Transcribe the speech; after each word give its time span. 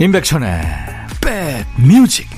임백천의 0.00 0.62
백뮤직 1.20 2.28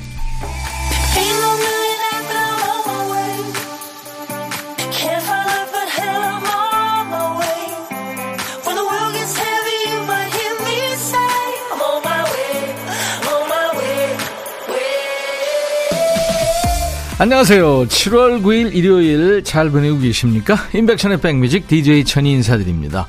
안녕하세요. 17.18 17.85
7월 17.85 18.43
9일 18.43 18.74
일요일 18.74 19.44
잘 19.44 19.68
보내고 19.68 19.99
계십니까? 19.99 20.57
임백천의 20.72 21.21
백뮤직 21.21 21.68
DJ 21.68 22.07
천이 22.07 22.32
인사드립니다. 22.32 23.07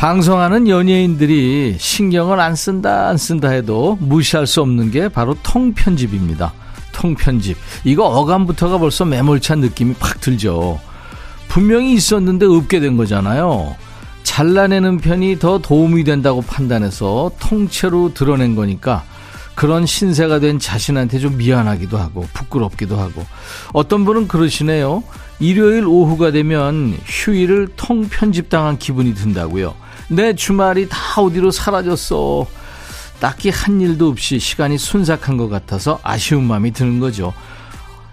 방송하는 0.00 0.66
연예인들이 0.66 1.76
신경을 1.78 2.40
안 2.40 2.56
쓴다 2.56 3.08
안 3.08 3.18
쓴다 3.18 3.50
해도 3.50 3.98
무시할 4.00 4.46
수 4.46 4.62
없는 4.62 4.90
게 4.90 5.10
바로 5.10 5.36
통편집입니다. 5.42 6.54
통편집. 6.92 7.58
이거 7.84 8.06
어감부터가 8.06 8.78
벌써 8.78 9.04
매몰찬 9.04 9.60
느낌이 9.60 9.92
팍 10.00 10.22
들죠. 10.22 10.80
분명히 11.48 11.92
있었는데 11.92 12.46
없게 12.46 12.80
된 12.80 12.96
거잖아요. 12.96 13.76
잘라내는 14.22 15.00
편이 15.00 15.38
더 15.38 15.58
도움이 15.58 16.04
된다고 16.04 16.40
판단해서 16.40 17.32
통째로 17.38 18.14
드러낸 18.14 18.56
거니까 18.56 19.04
그런 19.54 19.84
신세가 19.84 20.40
된 20.40 20.58
자신한테 20.58 21.18
좀 21.18 21.36
미안하기도 21.36 21.98
하고 21.98 22.26
부끄럽기도 22.32 22.98
하고 22.98 23.26
어떤 23.74 24.06
분은 24.06 24.28
그러시네요. 24.28 25.02
일요일 25.40 25.84
오후가 25.84 26.30
되면 26.30 26.96
휴일을 27.04 27.68
통편집당한 27.76 28.78
기분이 28.78 29.12
든다고요. 29.14 29.74
내 30.10 30.34
주말이 30.34 30.88
다 30.88 30.98
어디로 31.20 31.52
사라졌어. 31.52 32.46
딱히 33.20 33.50
한 33.50 33.80
일도 33.80 34.08
없이 34.08 34.38
시간이 34.38 34.76
순삭한 34.76 35.36
것 35.36 35.48
같아서 35.48 36.00
아쉬운 36.02 36.44
마음이 36.44 36.72
드는 36.72 36.98
거죠. 36.98 37.32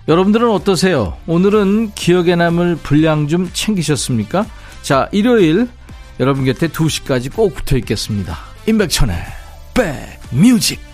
여러분들은 0.07 0.49
어떠세요? 0.51 1.17
오늘은 1.25 1.93
기억에 1.95 2.35
남을 2.35 2.77
분량 2.77 3.27
좀 3.27 3.49
챙기셨습니까? 3.51 4.45
자, 4.81 5.09
일요일 5.11 5.67
여러분 6.19 6.45
곁에 6.45 6.67
2시까지 6.67 7.33
꼭 7.33 7.55
붙어 7.55 7.77
있겠습니다. 7.77 8.37
임백천의 8.67 9.15
백뮤직 9.73 10.86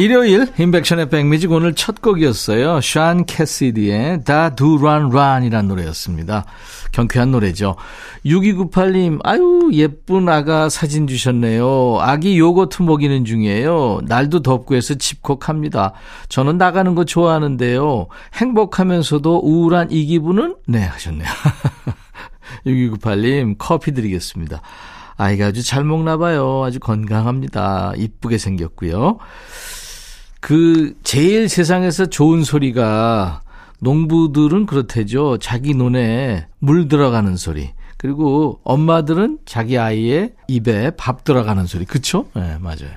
일요일 0.00 0.46
인백션의 0.58 1.10
백뮤직 1.10 1.52
오늘 1.52 1.74
첫 1.74 2.00
곡이었어요. 2.00 2.80
샤안 2.80 3.26
캐시디의 3.26 4.22
Do 4.56 4.78
Run 4.78 5.10
Run이란 5.12 5.68
노래였습니다. 5.68 6.46
경쾌한 6.92 7.30
노래죠. 7.30 7.76
6298님, 8.24 9.20
아유 9.24 9.68
예쁜 9.74 10.30
아가 10.30 10.70
사진 10.70 11.06
주셨네요. 11.06 11.98
아기 12.00 12.38
요거트 12.38 12.80
먹이는 12.80 13.26
중이에요. 13.26 14.00
날도 14.06 14.40
덥고 14.40 14.74
해서 14.74 14.94
집콕합니다. 14.94 15.92
저는 16.30 16.56
나가는 16.56 16.94
거 16.94 17.04
좋아하는데요. 17.04 18.06
행복하면서도 18.36 19.40
우울한 19.44 19.90
이 19.90 20.06
기분은? 20.06 20.56
네 20.66 20.82
하셨네요. 20.82 21.28
6298님 22.64 23.56
커피 23.58 23.92
드리겠습니다. 23.92 24.62
아이가 25.18 25.48
아주 25.48 25.62
잘 25.62 25.84
먹나 25.84 26.16
봐요. 26.16 26.64
아주 26.64 26.80
건강합니다. 26.80 27.92
이쁘게 27.98 28.38
생겼고요. 28.38 29.18
그 30.40 30.94
제일 31.02 31.48
세상에서 31.48 32.06
좋은 32.06 32.42
소리가 32.44 33.42
농부들은 33.80 34.66
그렇대죠. 34.66 35.38
자기 35.38 35.74
눈에 35.74 36.46
물 36.58 36.88
들어가는 36.88 37.36
소리. 37.36 37.70
그리고 37.96 38.60
엄마들은 38.64 39.38
자기 39.44 39.76
아이의 39.78 40.32
입에 40.48 40.92
밥 40.96 41.24
들어가는 41.24 41.66
소리. 41.66 41.84
그쵸? 41.84 42.26
예, 42.36 42.40
네, 42.40 42.56
맞아요. 42.58 42.90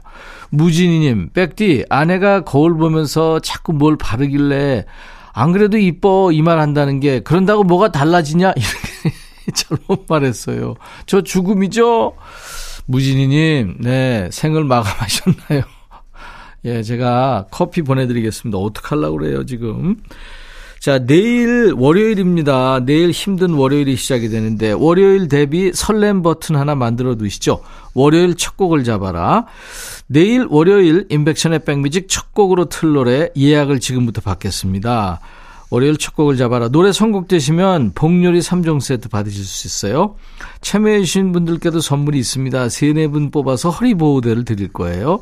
무진이님, 0.49 1.31
백디, 1.33 1.85
아내가 1.89 2.43
거울 2.45 2.75
보면서 2.77 3.39
자꾸 3.39 3.73
뭘 3.73 3.97
바르길래, 3.97 4.85
안 5.33 5.51
그래도 5.51 5.77
이뻐, 5.77 6.31
이 6.31 6.41
말 6.41 6.59
한다는 6.59 6.99
게, 7.01 7.19
그런다고 7.19 7.63
뭐가 7.63 7.91
달라지냐? 7.91 8.53
이렇게 8.55 9.17
잘못 9.53 10.05
말했어요. 10.07 10.75
저 11.05 11.21
죽음이죠? 11.21 12.13
무진이님, 12.85 13.77
네, 13.81 14.29
생을 14.31 14.63
마감하셨나요? 14.63 15.63
예, 16.65 16.81
제가 16.81 17.47
커피 17.51 17.81
보내드리겠습니다. 17.81 18.57
어떡하려고 18.57 19.17
그래요, 19.17 19.45
지금. 19.45 19.97
자, 20.79 20.99
내일 20.99 21.73
월요일입니다. 21.77 22.81
내일 22.85 23.11
힘든 23.11 23.53
월요일이 23.53 23.95
시작이 23.95 24.29
되는데, 24.29 24.71
월요일 24.71 25.29
대비 25.29 25.71
설렘 25.73 26.21
버튼 26.21 26.57
하나 26.57 26.75
만들어 26.75 27.15
두시죠. 27.15 27.61
월요일 27.93 28.35
첫 28.35 28.57
곡을 28.57 28.83
잡아라. 28.83 29.45
내일 30.07 30.45
월요일 30.49 31.05
인백션의 31.09 31.63
백뮤직 31.63 32.07
첫 32.09 32.33
곡으로 32.33 32.65
틀 32.65 32.93
노래 32.93 33.29
예약을 33.37 33.79
지금부터 33.79 34.21
받겠습니다. 34.21 35.21
월요일 35.69 35.97
첫 35.97 36.15
곡을 36.15 36.37
잡아라. 36.37 36.69
노래 36.69 36.91
선곡되시면 36.91 37.93
복요리 37.95 38.39
3종 38.41 38.79
세트 38.79 39.09
받으실 39.09 39.43
수 39.43 39.67
있어요. 39.67 40.15
참여해주신 40.61 41.31
분들께도 41.31 41.79
선물이 41.79 42.19
있습니다. 42.19 42.69
3, 42.69 42.89
4분 42.89 43.31
뽑아서 43.31 43.69
허리보호대를 43.69 44.45
드릴 44.45 44.67
거예요. 44.71 45.21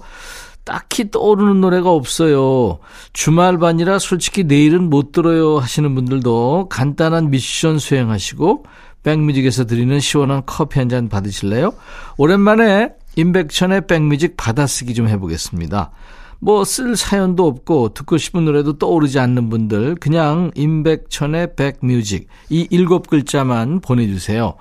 딱히 0.63 1.09
떠오르는 1.11 1.61
노래가 1.61 1.91
없어요. 1.91 2.79
주말반이라 3.13 3.99
솔직히 3.99 4.43
내일은 4.43 4.89
못 4.89 5.11
들어요 5.11 5.57
하시는 5.57 5.93
분들도 5.95 6.67
간단한 6.69 7.31
미션 7.31 7.79
수행하시고 7.79 8.65
백뮤직에서 9.03 9.65
드리는 9.65 9.99
시원한 9.99 10.43
커피 10.45 10.79
한 10.79 10.87
잔 10.89 11.09
받으실래요? 11.09 11.73
오랜만에 12.17 12.89
임백천의 13.15 13.87
백뮤직 13.87 14.37
받아쓰기 14.37 14.93
좀 14.93 15.07
해보겠습니다. 15.07 15.91
뭐 16.39 16.63
쓸 16.63 16.95
사연도 16.95 17.45
없고 17.47 17.93
듣고 17.93 18.17
싶은 18.17 18.45
노래도 18.45 18.77
떠오르지 18.77 19.19
않는 19.19 19.49
분들 19.49 19.95
그냥 19.95 20.51
임백천의 20.55 21.55
백뮤직 21.55 22.27
이 22.49 22.67
일곱 22.71 23.07
글자만 23.07 23.79
보내주세요. 23.81 24.55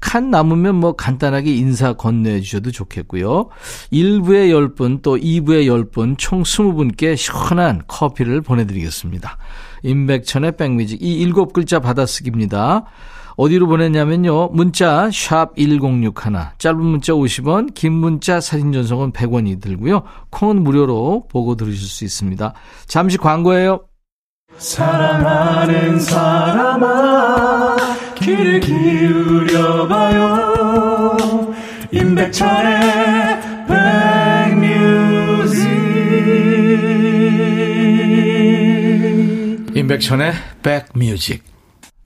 칸 0.00 0.30
남으면 0.30 0.76
뭐 0.76 0.92
간단하게 0.92 1.54
인사 1.54 1.92
건네해 1.92 2.40
주셔도 2.40 2.70
좋겠고요. 2.70 3.48
1부에 3.92 4.74
10분 4.74 5.02
또 5.02 5.16
2부에 5.16 5.66
10분 5.66 6.16
총 6.18 6.42
20분께 6.42 7.16
시원한 7.16 7.82
커피를 7.86 8.40
보내드리겠습니다. 8.40 9.36
임백천의 9.82 10.56
백뮤직 10.56 11.02
이 11.02 11.20
일곱 11.20 11.52
글자 11.52 11.80
받아쓰기입니다. 11.80 12.84
어디로 13.36 13.66
보냈냐면요. 13.68 14.48
문자 14.48 15.10
샵 15.10 15.56
1061, 15.56 16.12
짧은 16.58 16.78
문자 16.78 17.12
50원, 17.14 17.72
긴 17.74 17.92
문자 17.92 18.40
사진 18.40 18.72
전송은 18.72 19.12
100원이 19.12 19.62
들고요. 19.62 20.02
콩은 20.30 20.62
무료로 20.62 21.28
보고 21.30 21.54
들으실 21.54 21.88
수 21.88 22.04
있습니다. 22.04 22.52
잠시 22.86 23.16
광고예요. 23.16 23.80
사랑하는 24.60 25.98
사람아 25.98 27.76
귀를 28.16 28.60
기울여봐요. 28.60 30.46
임백천의 31.90 33.40
백뮤직. 33.66 35.66
임백천의 39.74 40.32
백뮤직 40.62 41.49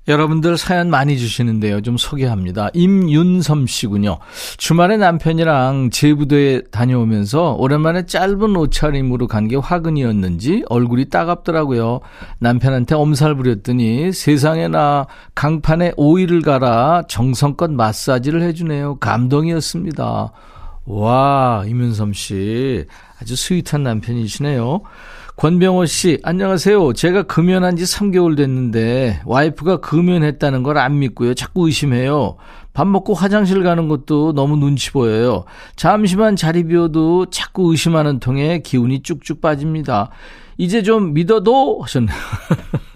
여러분들 0.06 0.58
사연 0.58 0.90
많이 0.90 1.18
주시는데요. 1.18 1.80
좀 1.80 1.96
소개합니다. 1.96 2.68
임윤섬 2.74 3.66
씨군요. 3.66 4.18
주말에 4.58 4.98
남편이랑 4.98 5.88
제부도에 5.90 6.62
다녀오면서 6.70 7.54
오랜만에 7.54 8.04
짧은 8.06 8.54
옷차림으로 8.56 9.26
간 9.28 9.44
게 9.48 9.56
화근이었는지 9.56 10.64
얼굴이 10.68 11.10
따갑더라고요. 11.10 12.00
남편한테 12.38 12.94
엄살 12.94 13.34
부렸더니 13.34 14.10
세상에나 14.12 15.06
강판에 15.34 15.92
오일을 15.96 16.40
갈아 16.42 17.02
정성껏 17.08 17.70
마사지를 17.70 18.42
해주네요. 18.42 18.96
감동이었습니다. 18.96 20.32
와, 20.86 21.64
임윤섬 21.66 22.12
씨. 22.12 22.84
아주 23.20 23.36
스윗한 23.36 23.82
남편이시네요. 23.82 24.80
권병호 25.36 25.86
씨, 25.86 26.20
안녕하세요. 26.22 26.92
제가 26.92 27.24
금연한 27.24 27.74
지 27.76 27.82
3개월 27.84 28.36
됐는데 28.36 29.20
와이프가 29.24 29.78
금연했다는 29.78 30.62
걸 30.62 30.78
안 30.78 30.98
믿고요. 31.00 31.34
자꾸 31.34 31.66
의심해요. 31.66 32.36
밥 32.72 32.86
먹고 32.86 33.14
화장실 33.14 33.62
가는 33.64 33.88
것도 33.88 34.32
너무 34.32 34.56
눈치 34.56 34.92
보여요. 34.92 35.44
잠시만 35.76 36.36
자리 36.36 36.64
비워도 36.64 37.26
자꾸 37.30 37.70
의심하는 37.72 38.20
통에 38.20 38.60
기운이 38.60 39.02
쭉쭉 39.02 39.40
빠집니다. 39.40 40.10
이제 40.56 40.82
좀 40.82 41.14
믿어도 41.14 41.80
하셨네요. 41.82 42.16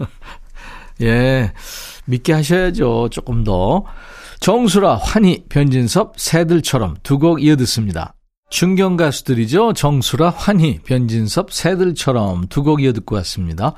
예. 1.02 1.52
믿게 2.06 2.32
하셔야죠. 2.34 3.08
조금 3.10 3.42
더. 3.44 3.84
정수라, 4.40 4.96
환희, 4.96 5.44
변진섭, 5.48 6.14
새들처럼 6.18 6.96
두 7.02 7.18
곡 7.18 7.42
이어듣습니다. 7.42 8.14
중견 8.50 8.96
가수들이죠. 8.96 9.74
정수라, 9.74 10.30
환희, 10.30 10.80
변진섭, 10.84 11.52
새들처럼 11.52 12.46
두 12.48 12.62
곡 12.62 12.82
이어 12.82 12.92
듣고 12.92 13.16
왔습니다. 13.16 13.74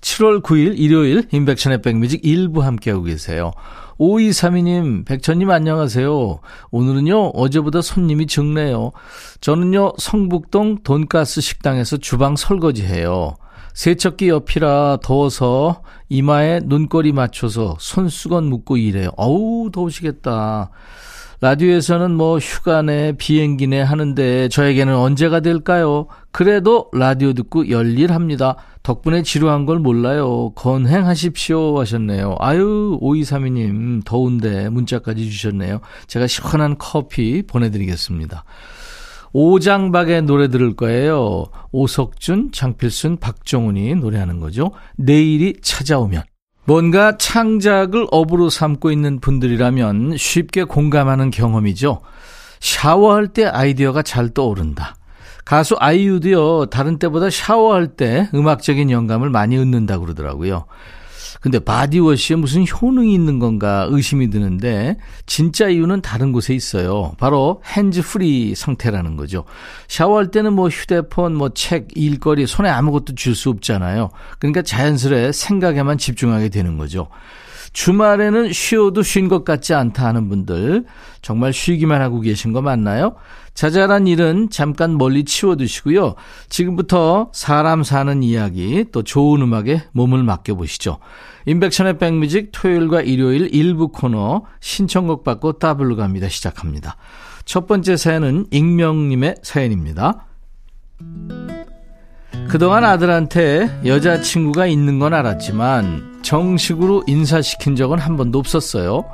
7월 0.00 0.42
9일 0.42 0.78
일요일 0.78 1.24
인백션의 1.32 1.82
백뮤직 1.82 2.20
일부 2.24 2.62
함께하고 2.62 3.04
계세요. 3.04 3.52
5232님, 3.98 5.04
백천님 5.06 5.50
안녕하세요. 5.50 6.40
오늘은요, 6.70 7.28
어제보다 7.30 7.82
손님이 7.82 8.26
적네요. 8.26 8.92
저는요, 9.40 9.94
성북동 9.98 10.82
돈가스 10.84 11.40
식당에서 11.40 11.96
주방 11.96 12.36
설거지 12.36 12.84
해요. 12.84 13.34
세척기 13.74 14.28
옆이라 14.28 14.98
더워서 15.02 15.82
이마에 16.08 16.60
눈꼬리 16.64 17.12
맞춰서 17.12 17.76
손수건 17.80 18.44
묶고 18.44 18.76
일해요. 18.76 19.10
어우, 19.16 19.70
더우시겠다. 19.72 20.70
라디오에서는 21.40 22.14
뭐 22.14 22.38
휴가네, 22.38 23.12
비행기네 23.12 23.80
하는데 23.80 24.48
저에게는 24.48 24.96
언제가 24.96 25.38
될까요? 25.38 26.08
그래도 26.32 26.90
라디오 26.92 27.32
듣고 27.32 27.70
열일합니다. 27.70 28.56
덕분에 28.82 29.22
지루한 29.22 29.64
걸 29.64 29.78
몰라요. 29.78 30.50
건행하십시오 30.56 31.78
하셨네요. 31.78 32.34
아유, 32.40 32.98
5232님, 33.00 34.04
더운데 34.04 34.68
문자까지 34.68 35.30
주셨네요. 35.30 35.80
제가 36.08 36.26
시원한 36.26 36.76
커피 36.76 37.42
보내드리겠습니다. 37.42 38.44
오장박의 39.32 40.22
노래 40.22 40.48
들을 40.48 40.74
거예요. 40.74 41.44
오석준, 41.70 42.50
장필순, 42.50 43.18
박정훈이 43.18 43.94
노래하는 43.94 44.40
거죠. 44.40 44.72
내일이 44.96 45.54
찾아오면. 45.62 46.22
뭔가 46.68 47.16
창작을 47.16 48.08
업으로 48.10 48.50
삼고 48.50 48.92
있는 48.92 49.20
분들이라면 49.20 50.18
쉽게 50.18 50.64
공감하는 50.64 51.30
경험이죠. 51.30 52.02
샤워할 52.60 53.28
때 53.28 53.46
아이디어가 53.46 54.02
잘 54.02 54.28
떠오른다. 54.28 54.96
가수 55.46 55.76
아이유도요, 55.78 56.66
다른 56.66 56.98
때보다 56.98 57.30
샤워할 57.30 57.86
때 57.86 58.28
음악적인 58.34 58.90
영감을 58.90 59.30
많이 59.30 59.56
얻는다고 59.56 60.04
그러더라고요. 60.04 60.66
근데 61.40 61.58
바디워시에 61.58 62.36
무슨 62.36 62.64
효능이 62.66 63.14
있는 63.14 63.38
건가 63.38 63.86
의심이 63.90 64.28
드는데 64.30 64.96
진짜 65.26 65.68
이유는 65.68 66.02
다른 66.02 66.32
곳에 66.32 66.54
있어요. 66.54 67.12
바로 67.18 67.62
hands 67.64 68.02
free 68.02 68.54
상태라는 68.54 69.16
거죠. 69.16 69.44
샤워할 69.86 70.30
때는 70.30 70.52
뭐 70.52 70.68
휴대폰, 70.68 71.34
뭐 71.34 71.50
책, 71.50 71.88
일거리 71.94 72.46
손에 72.46 72.68
아무것도 72.68 73.14
줄 73.14 73.34
수 73.38 73.50
없잖아요. 73.50 74.10
그러니까 74.40 74.62
자연스레 74.62 75.30
생각에만 75.30 75.96
집중하게 75.96 76.48
되는 76.48 76.76
거죠. 76.76 77.08
주말에는 77.78 78.52
쉬어도 78.52 79.04
쉰 79.04 79.28
것 79.28 79.44
같지 79.44 79.72
않다 79.72 80.04
하는 80.04 80.28
분들 80.28 80.84
정말 81.22 81.52
쉬기만 81.52 82.02
하고 82.02 82.20
계신 82.20 82.52
거 82.52 82.60
맞나요? 82.60 83.14
자잘한 83.54 84.08
일은 84.08 84.50
잠깐 84.50 84.98
멀리 84.98 85.24
치워두시고요. 85.24 86.16
지금부터 86.48 87.30
사람 87.32 87.84
사는 87.84 88.20
이야기 88.24 88.84
또 88.90 89.04
좋은 89.04 89.42
음악에 89.42 89.84
몸을 89.92 90.24
맡겨보시죠. 90.24 90.98
인백천의 91.46 91.98
백뮤직 91.98 92.50
토요일과 92.50 93.02
일요일 93.02 93.48
일부 93.54 93.92
코너 93.92 94.42
신청곡 94.58 95.22
받고 95.22 95.60
따블로 95.60 95.94
갑니다. 95.94 96.28
시작합니다. 96.28 96.96
첫 97.44 97.68
번째 97.68 97.96
사연은 97.96 98.46
익명님의 98.50 99.36
사연입니다. 99.42 100.26
그동안 102.48 102.82
아들한테 102.82 103.82
여자친구가 103.84 104.66
있는 104.66 104.98
건 104.98 105.14
알았지만 105.14 106.17
정식으로 106.28 107.04
인사시킨 107.06 107.74
적은 107.74 107.98
한 107.98 108.18
번도 108.18 108.38
없었어요. 108.38 109.04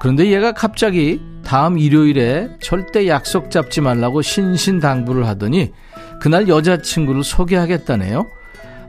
그런데 0.00 0.32
얘가 0.32 0.50
갑자기 0.50 1.20
다음 1.44 1.78
일요일에 1.78 2.48
절대 2.60 3.06
약속 3.06 3.52
잡지 3.52 3.80
말라고 3.80 4.22
신신당부를 4.22 5.28
하더니 5.28 5.70
그날 6.20 6.48
여자친구를 6.48 7.22
소개하겠다네요. 7.22 8.26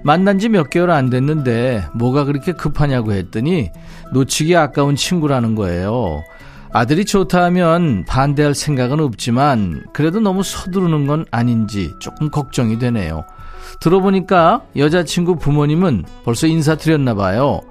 만난 0.03 0.39
지 0.39 0.49
몇 0.49 0.71
개월 0.71 0.89
안 0.89 1.11
됐는데 1.11 1.83
뭐가 1.93 2.23
그렇게 2.23 2.53
급하냐고 2.53 3.11
했더니 3.13 3.69
놓치기 4.13 4.55
아까운 4.55 4.95
친구라는 4.95 5.53
거예요. 5.53 6.23
아들이 6.71 7.05
좋다 7.05 7.43
하면 7.45 8.03
반대할 8.05 8.55
생각은 8.55 8.99
없지만 8.99 9.83
그래도 9.93 10.19
너무 10.19 10.41
서두르는 10.41 11.05
건 11.05 11.25
아닌지 11.29 11.91
조금 11.99 12.31
걱정이 12.31 12.79
되네요. 12.79 13.25
들어보니까 13.79 14.63
여자친구 14.75 15.37
부모님은 15.37 16.05
벌써 16.23 16.47
인사드렸나 16.47 17.13
봐요. 17.15 17.61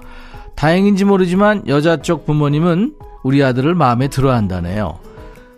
다행인지 0.55 1.05
모르지만 1.05 1.67
여자 1.67 1.97
쪽 1.97 2.25
부모님은 2.25 2.95
우리 3.23 3.43
아들을 3.43 3.73
마음에 3.75 4.07
들어 4.07 4.33
한다네요. 4.33 4.99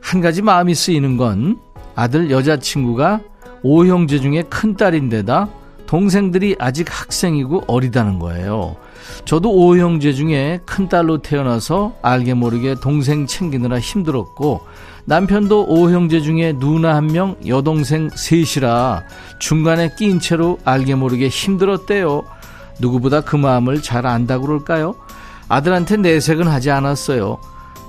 한 0.02 0.22
가지 0.22 0.42
마음이 0.42 0.76
쓰이는 0.76 1.18
건 1.18 1.60
아들 1.96 2.32
여자친구가 2.32 3.22
오형제 3.64 4.20
중에 4.20 4.44
큰딸인데다 4.44 5.50
동생들이 5.86 6.56
아직 6.58 6.88
학생이고 6.90 7.66
어리다는 7.68 8.18
거예요. 8.20 8.78
저도 9.26 9.52
오형제 9.52 10.14
중에 10.14 10.60
큰딸로 10.66 11.20
태어나서 11.20 11.96
알게 12.02 12.34
모르게 12.34 12.76
동생 12.82 13.28
챙기느라 13.28 13.80
힘들었고 13.80 14.62
남편도 15.06 15.66
오형제 15.68 16.22
중에 16.22 16.54
누나 16.54 16.96
한 16.96 17.08
명, 17.08 17.36
여동생 17.48 18.10
셋이라 18.10 19.04
중간에 19.40 19.94
끼인 19.98 20.20
채로 20.20 20.60
알게 20.64 20.96
모르게 20.96 21.28
힘들었대요. 21.28 22.24
누구보다 22.80 23.22
그 23.22 23.36
마음을 23.36 23.82
잘 23.82 24.06
안다고 24.06 24.48
그럴까요? 24.48 24.96
아들한테 25.50 25.98
내색은 25.98 26.48
하지 26.48 26.72
않았어요. 26.72 27.38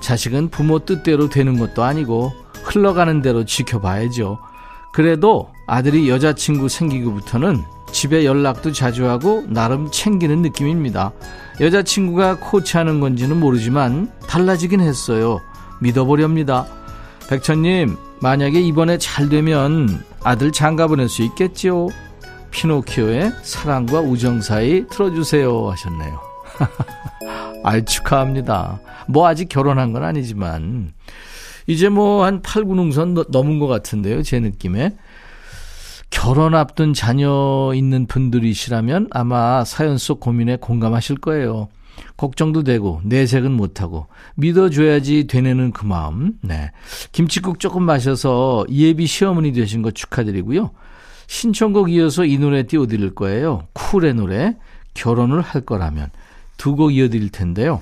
자식은 0.01 0.49
부모 0.49 0.79
뜻대로 0.79 1.29
되는 1.29 1.57
것도 1.57 1.83
아니고 1.83 2.33
흘러가는 2.63 3.21
대로 3.21 3.45
지켜봐야죠. 3.45 4.39
그래도 4.91 5.49
아들이 5.65 6.09
여자친구 6.09 6.69
생기고부터는 6.69 7.63
집에 7.91 8.25
연락도 8.25 8.71
자주 8.71 9.07
하고 9.07 9.43
나름 9.47 9.89
챙기는 9.91 10.41
느낌입니다. 10.41 11.13
여자친구가 11.61 12.39
코치하는 12.39 12.99
건지는 12.99 13.39
모르지만 13.39 14.11
달라지긴 14.27 14.81
했어요. 14.81 15.39
믿어보렵니다. 15.79 16.65
백천님, 17.29 17.97
만약에 18.21 18.59
이번에 18.61 18.97
잘 18.97 19.29
되면 19.29 20.03
아들 20.23 20.51
장가 20.51 20.87
보낼 20.87 21.09
수 21.09 21.23
있겠지요? 21.23 21.87
피노키오의 22.51 23.31
사랑과 23.41 23.99
우정 23.99 24.41
사이 24.41 24.85
틀어주세요 24.87 25.71
하셨네요. 25.71 26.19
알 27.63 27.83
축하합니다. 27.85 28.79
뭐 29.07 29.27
아직 29.27 29.49
결혼한 29.49 29.91
건 29.93 30.03
아니지만 30.03 30.93
이제 31.65 31.89
뭐 31.89 32.25
한 32.25 32.41
8, 32.41 32.63
9능선 32.63 33.31
넘은 33.31 33.59
것 33.59 33.67
같은데요. 33.67 34.21
제 34.21 34.39
느낌에. 34.39 34.95
결혼 36.09 36.53
앞둔 36.53 36.93
자녀 36.93 37.71
있는 37.73 38.05
분들이시라면 38.05 39.07
아마 39.11 39.63
사연 39.65 39.97
속 39.97 40.19
고민에 40.19 40.57
공감하실 40.57 41.17
거예요. 41.17 41.69
걱정도 42.17 42.63
되고 42.63 43.01
내색은 43.03 43.51
못하고 43.51 44.07
믿어줘야지 44.35 45.27
되뇌는 45.27 45.71
그 45.71 45.85
마음. 45.85 46.33
네. 46.41 46.71
김치국 47.11 47.59
조금 47.59 47.83
마셔서 47.83 48.65
예비 48.69 49.07
시어머니 49.07 49.51
되신 49.51 49.81
거 49.81 49.91
축하드리고요. 49.91 50.71
신청곡 51.27 51.91
이어서 51.91 52.25
이 52.25 52.37
노래 52.37 52.63
띄워드릴 52.63 53.15
거예요. 53.15 53.67
쿨의 53.73 54.13
노래 54.13 54.55
결혼을 54.93 55.41
할 55.41 55.61
거라면 55.61 56.09
두 56.57 56.75
곡 56.75 56.93
이어드릴 56.93 57.29
텐데요. 57.29 57.81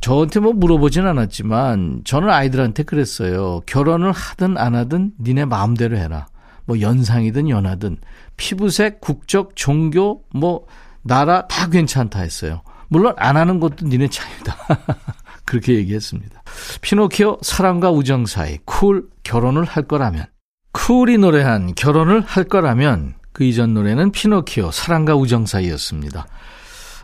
저한테 0.00 0.40
뭐 0.40 0.52
물어보진 0.52 1.06
않았지만 1.06 2.02
저는 2.04 2.28
아이들한테 2.30 2.82
그랬어요. 2.82 3.60
결혼을 3.66 4.12
하든 4.12 4.58
안 4.58 4.74
하든 4.74 5.12
니네 5.20 5.46
마음대로 5.46 5.96
해라. 5.96 6.26
뭐 6.66 6.80
연상이든 6.80 7.48
연하든 7.48 7.98
피부색, 8.36 9.00
국적, 9.00 9.54
종교, 9.54 10.22
뭐 10.32 10.66
나라 11.02 11.46
다 11.46 11.68
괜찮다 11.68 12.20
했어요. 12.20 12.62
물론 12.88 13.14
안 13.16 13.36
하는 13.36 13.60
것도 13.60 13.86
니네 13.86 14.08
차이다. 14.08 14.56
그렇게 15.44 15.74
얘기했습니다. 15.74 16.42
피노키오 16.80 17.38
사랑과 17.42 17.90
우정 17.90 18.26
사이 18.26 18.58
쿨 18.64 19.08
결혼을 19.22 19.64
할 19.64 19.84
거라면 19.84 20.26
쿨이 20.72 21.18
노래한 21.18 21.74
결혼을 21.74 22.20
할 22.20 22.44
거라면 22.44 23.14
그 23.32 23.44
이전 23.44 23.74
노래는 23.74 24.12
피노키오 24.12 24.70
사랑과 24.70 25.16
우정 25.16 25.46
사이였습니다. 25.46 26.26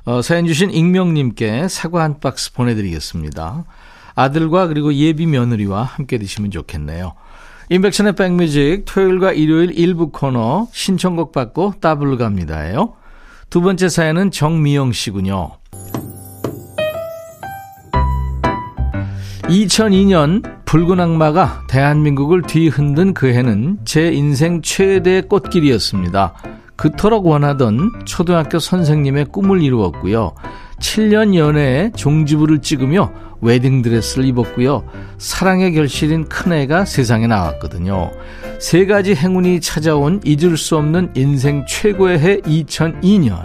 어, 0.04 0.22
사연 0.22 0.46
주신 0.46 0.70
익명님께 0.70 1.68
사과 1.68 2.02
한 2.02 2.20
박스 2.20 2.52
보내드리겠습니다. 2.52 3.64
아들과 4.14 4.66
그리고 4.66 4.92
예비 4.94 5.26
며느리와 5.26 5.82
함께 5.82 6.18
드시면 6.18 6.50
좋겠네요. 6.50 7.14
임백천의 7.68 8.16
백뮤직 8.16 8.84
토요일과 8.86 9.32
일요일 9.32 9.70
1부 9.78 10.10
코너 10.10 10.68
신청곡 10.72 11.32
받고 11.32 11.74
따블로 11.80 12.18
갑니다예요. 12.18 12.94
두 13.48 13.60
번째 13.60 13.88
사연은 13.88 14.30
정미영 14.32 14.92
씨군요. 14.92 15.59
2002년 19.50 20.44
붉은 20.64 21.00
악마가 21.00 21.64
대한민국을 21.68 22.42
뒤흔든 22.42 23.14
그 23.14 23.32
해는 23.32 23.78
제 23.84 24.12
인생 24.12 24.62
최대의 24.62 25.22
꽃길이었습니다. 25.22 26.34
그토록 26.76 27.26
원하던 27.26 27.90
초등학교 28.04 28.60
선생님의 28.60 29.26
꿈을 29.26 29.60
이루었고요. 29.60 30.34
7년 30.78 31.34
연애에 31.34 31.90
종지부를 31.96 32.60
찍으며 32.60 33.12
웨딩드레스를 33.40 34.24
입었고요. 34.26 34.84
사랑의 35.18 35.72
결실인 35.74 36.26
큰애가 36.28 36.84
세상에 36.84 37.26
나왔거든요. 37.26 38.12
세 38.60 38.86
가지 38.86 39.16
행운이 39.16 39.60
찾아온 39.60 40.20
잊을 40.24 40.56
수 40.56 40.76
없는 40.76 41.10
인생 41.16 41.66
최고의 41.66 42.18
해 42.20 42.40
2002년. 42.42 43.42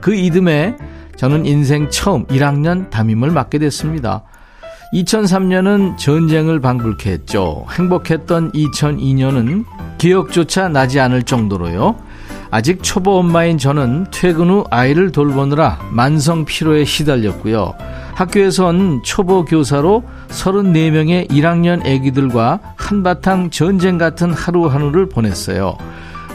그 0.00 0.14
이듬해 0.14 0.74
저는 1.16 1.44
인생 1.44 1.90
처음 1.90 2.24
1학년 2.26 2.88
담임을 2.88 3.30
맡게 3.30 3.58
됐습니다. 3.58 4.24
2003년은 4.92 5.98
전쟁을 5.98 6.60
방불케 6.60 7.10
했죠. 7.10 7.66
행복했던 7.70 8.52
2002년은 8.52 9.64
기억조차 9.98 10.68
나지 10.68 11.00
않을 11.00 11.22
정도로요. 11.24 11.96
아직 12.50 12.82
초보 12.82 13.18
엄마인 13.18 13.58
저는 13.58 14.06
퇴근 14.12 14.48
후 14.48 14.64
아이를 14.70 15.10
돌보느라 15.10 15.78
만성 15.90 16.44
피로에 16.44 16.84
시달렸고요. 16.84 17.74
학교에선 18.14 19.02
초보 19.02 19.44
교사로 19.44 20.04
34명의 20.28 21.28
1학년 21.28 21.84
애기들과 21.84 22.60
한바탕 22.76 23.50
전쟁 23.50 23.98
같은 23.98 24.32
하루하루를 24.32 25.08
보냈어요. 25.08 25.76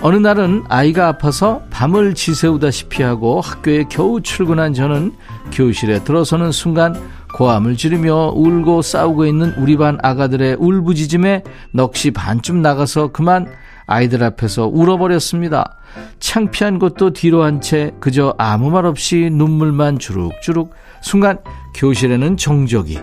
어느 0.04 0.16
날은 0.16 0.64
아이가 0.68 1.08
아파서 1.08 1.62
밤을 1.70 2.16
지새우다시피 2.16 3.04
하고 3.04 3.40
학교에 3.40 3.86
겨우 3.88 4.20
출근한 4.22 4.74
저는 4.74 5.14
교실에 5.52 6.04
들어서는 6.04 6.52
순간 6.52 7.00
고함을 7.34 7.78
지르며 7.78 8.32
울고 8.36 8.82
싸우고 8.82 9.26
있는 9.26 9.54
우리 9.58 9.78
반 9.78 9.98
아가들의 10.02 10.58
울부짖음에 10.60 11.44
넋이 11.72 12.12
반쯤 12.14 12.62
나가서 12.62 13.10
그만 13.10 13.48
아이들 13.88 14.24
앞에서 14.24 14.68
울어버렸습니다. 14.68 15.78
창피한 16.20 16.80
것도 16.80 17.12
뒤로 17.14 17.44
한 17.44 17.60
채 17.62 17.92
그저 18.00 18.34
아무 18.38 18.70
말 18.70 18.86
없이 18.86 19.30
눈물만 19.32 20.00
주룩주룩 20.00 20.74
순간 21.02 21.40
교실에는 21.76 22.38
정적이 22.38 23.00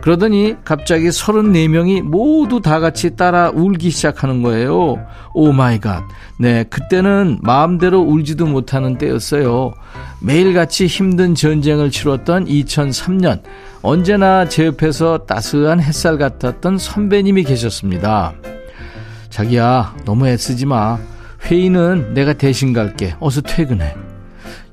그러더니 0.00 0.56
갑자기 0.64 1.08
34명이 1.08 2.02
모두 2.02 2.60
다 2.60 2.80
같이 2.80 3.16
따라 3.16 3.50
울기 3.50 3.90
시작하는 3.90 4.42
거예요. 4.42 4.98
Oh 5.34 5.52
my 5.52 5.78
God. 5.78 6.02
네, 6.38 6.64
그때는 6.64 7.38
마음대로 7.42 8.00
울지도 8.00 8.46
못하는 8.46 8.96
때였어요. 8.96 9.74
매일같이 10.20 10.86
힘든 10.86 11.34
전쟁을 11.34 11.90
치렀던 11.90 12.46
2003년. 12.46 13.42
언제나 13.82 14.48
제 14.48 14.66
옆에서 14.66 15.18
따스한 15.26 15.80
햇살 15.80 16.18
같았던 16.18 16.78
선배님이 16.78 17.44
계셨습니다. 17.44 18.32
자기야, 19.28 19.94
너무 20.04 20.26
애쓰지 20.26 20.66
마. 20.66 20.98
회의는 21.44 22.14
내가 22.14 22.32
대신 22.32 22.72
갈게. 22.72 23.14
어서 23.20 23.40
퇴근해. 23.40 23.94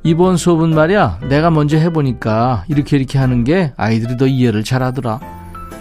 이번 0.07 0.37
수업은 0.37 0.73
말이야, 0.73 1.19
내가 1.27 1.51
먼저 1.51 1.75
해보니까 1.75 2.63
이렇게 2.69 2.95
이렇게 2.95 3.19
하는 3.19 3.43
게 3.43 3.73
아이들이 3.75 4.15
더 4.15 4.25
이해를 4.25 4.63
잘 4.63 4.81
하더라. 4.81 5.19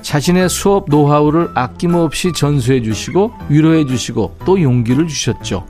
자신의 0.02 0.48
수업 0.48 0.86
노하우를 0.88 1.50
아낌없이 1.54 2.32
전수해 2.32 2.82
주시고, 2.82 3.32
위로해 3.48 3.86
주시고, 3.86 4.38
또 4.44 4.60
용기를 4.60 5.06
주셨죠. 5.06 5.64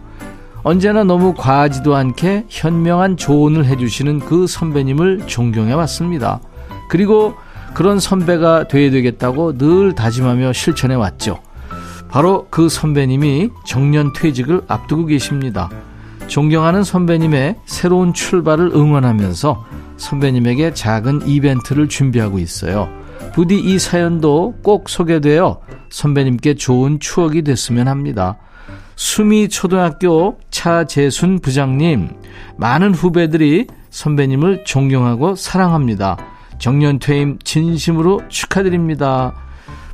언제나 0.63 1.05
너무 1.05 1.35
과하지도 1.35 1.95
않게 1.95 2.47
현명한 2.49 3.19
조언을 3.19 3.67
해주시는 3.67 4.21
그 4.21 4.47
선배님을 4.47 5.27
존경해 5.27 5.75
왔습니다. 5.75 6.41
그리고 6.89 7.35
그런 7.75 8.01
선배가 8.01 8.69
돼야 8.69 8.91
되겠다고 8.91 9.59
늘 9.59 9.95
다짐하며 9.95 10.55
실천해 10.55 10.95
왔죠. 10.95 11.41
바로 12.09 12.47
그 12.49 12.71
선배님이 12.71 13.51
정년 13.67 14.15
퇴직을 14.15 14.63
앞두고 14.67 15.05
계십니다. 15.05 15.69
존경하는 16.27 16.83
선배님의 16.85 17.57
새로운 17.67 18.13
출발을 18.13 18.73
응원하면서 18.75 19.65
선배님에게 19.97 20.75
작은 20.75 21.27
이벤트를 21.27 21.89
준비하고 21.89 22.39
있어요. 22.39 22.89
부디 23.33 23.59
이 23.59 23.79
사연도 23.79 24.55
꼭 24.63 24.89
소개되어 24.89 25.61
선배님께 25.91 26.55
좋은 26.55 27.01
추억이 27.01 27.43
됐으면 27.43 27.89
합니다. 27.89 28.37
수미 28.97 29.49
초등학교 29.49 30.39
차재순 30.51 31.41
부장님, 31.41 32.11
많은 32.57 32.95
후배들이 32.95 33.67
선배님을 33.91 34.65
존경하고 34.65 35.37
사랑합니다. 35.37 36.17
정년 36.59 36.99
퇴임 36.99 37.39
진심으로 37.45 38.23
축하드립니다. 38.29 39.35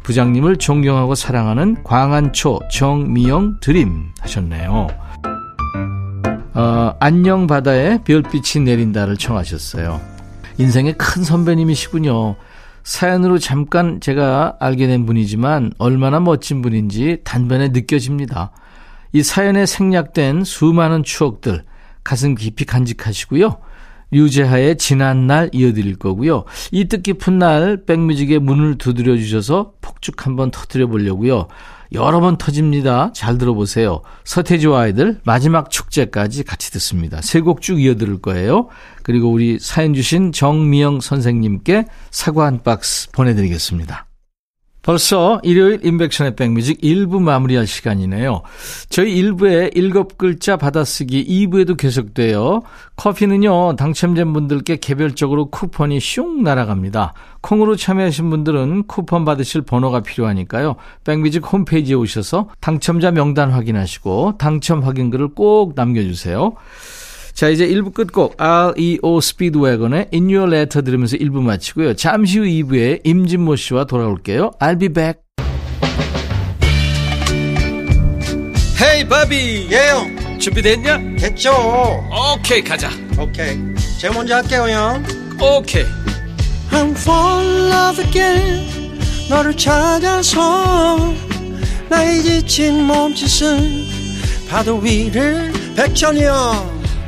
부장님을 0.05 0.57
존경하고 0.57 1.15
사랑하는 1.15 1.83
광안초 1.85 2.61
정미영 2.71 3.59
드림 3.61 4.13
하셨네요. 4.21 4.89
어, 6.55 6.95
안녕 7.01 7.47
바다에 7.47 7.99
별빛이 8.05 8.65
내린다를 8.65 9.17
청하셨어요. 9.17 10.01
인생의 10.59 10.99
큰 10.99 11.25
선배님이시군요. 11.25 12.37
사연으로 12.83 13.39
잠깐 13.39 14.01
제가 14.01 14.57
알게 14.61 14.87
된 14.87 15.07
분이지만 15.07 15.73
얼마나 15.79 16.21
멋진 16.21 16.61
분인지 16.61 17.21
단번에 17.25 17.69
느껴집니다. 17.69 18.51
이 19.13 19.23
사연에 19.23 19.65
생략된 19.65 20.45
수많은 20.45 21.05
추억들 21.05 21.65
가슴 22.05 22.35
깊이 22.35 22.65
간직하시고요. 22.67 23.59
유재하의 24.13 24.77
지난 24.77 25.27
날 25.27 25.49
이어드릴 25.53 25.97
거고요. 25.97 26.45
이 26.71 26.85
뜻깊은 26.85 27.39
날 27.39 27.85
백뮤직의 27.87 28.41
문을 28.41 28.77
두드려 28.77 29.17
주셔서 29.17 29.73
폭죽 29.81 30.27
한번 30.27 30.51
터뜨려 30.51 30.87
보려고요. 30.87 31.49
여러 31.95 32.21
번 32.21 32.37
터집니다. 32.39 33.13
잘 33.15 33.39
들어보세요. 33.39 34.01
서태지와 34.25 34.83
아이들 34.83 35.21
마지막 35.25 35.71
축제까지 35.71 36.45
같이 36.45 36.71
듣습니다. 36.73 37.21
세 37.21 37.41
곡 37.41 37.61
쭉 37.61 37.81
이어들을 37.83 38.21
거예요. 38.23 38.69
그리고 39.03 39.31
우리 39.31 39.59
사연 39.61 39.93
주신 39.95 40.33
정미영 40.33 41.01
선생님께 41.01 41.87
사과 42.11 42.47
한 42.47 42.63
박스 42.63 43.11
보내드리겠습니다. 43.13 44.07
벌써 44.83 45.41
일요일 45.45 45.79
인백션의 45.85 46.35
백뮤직 46.35 46.81
1부 46.81 47.23
마무리할 47.23 47.69
시간이네요. 47.69 48.43
저희 48.89 49.15
1부에 49.23 49.71
일곱 49.75 50.19
글자 50.19 50.57
받아쓰기 50.57 51.25
2부에도 51.25 51.77
계속돼요. 51.77 52.63
커피는요, 52.97 53.77
당첨된 53.77 54.33
분들께 54.33 54.77
개별적으로 54.77 55.47
쿠폰이 55.51 56.01
슝 56.01 56.43
날아갑니다. 56.43 57.15
콩으로 57.41 57.77
참여하신 57.77 58.29
분들은 58.31 58.87
쿠폰 58.89 59.25
받으실 59.25 59.63
번호가 59.63 60.01
필요하니까요. 60.01 60.75
백뮤직 61.05 61.51
홈페이지에 61.53 61.95
오셔서 61.95 62.49
당첨자 62.61 63.13
명단 63.13 63.51
확인하시고 63.53 64.35
당첨 64.39 64.83
확인글을 64.83 65.29
꼭 65.35 65.75
남겨주세요. 65.77 66.55
자, 67.35 67.49
이제 67.49 67.67
1부 67.67 67.93
끝곡 67.95 68.41
REO 68.41 69.21
스피드웨건의 69.21 70.09
In 70.13 70.25
Your 70.25 70.55
Letter 70.55 70.85
들으면서 70.85 71.17
1부 71.17 71.41
마치고요. 71.43 71.95
잠시 71.95 72.39
후 72.39 72.45
2부에 72.45 73.01
임진모 73.05 73.57
씨와 73.57 73.85
돌아올게요. 73.85 74.53
I'll 74.61 74.79
be 74.79 74.89
back. 74.89 75.21
헤이 78.81 79.09
바비 79.09 79.69
예영 79.71 80.39
준비됐냐? 80.41 80.99
됐죠 81.19 81.53
오케이 82.11 82.63
가자 82.65 82.91
오케이 83.17 83.57
제가 84.01 84.13
먼저 84.13 84.35
할게요 84.35 84.67
형 84.69 85.05
오케이 85.41 85.85
I'm 86.73 86.91
fall 86.91 87.47
in 87.47 87.71
love 87.71 88.05
again 88.05 88.99
너를 89.31 89.57
찾아서 89.57 91.15
나의 91.89 92.23
지친 92.23 92.83
몸짓은 92.85 93.85
파도 94.51 94.79
위를 94.79 95.53
백천이 95.77 96.25
형 96.25 96.82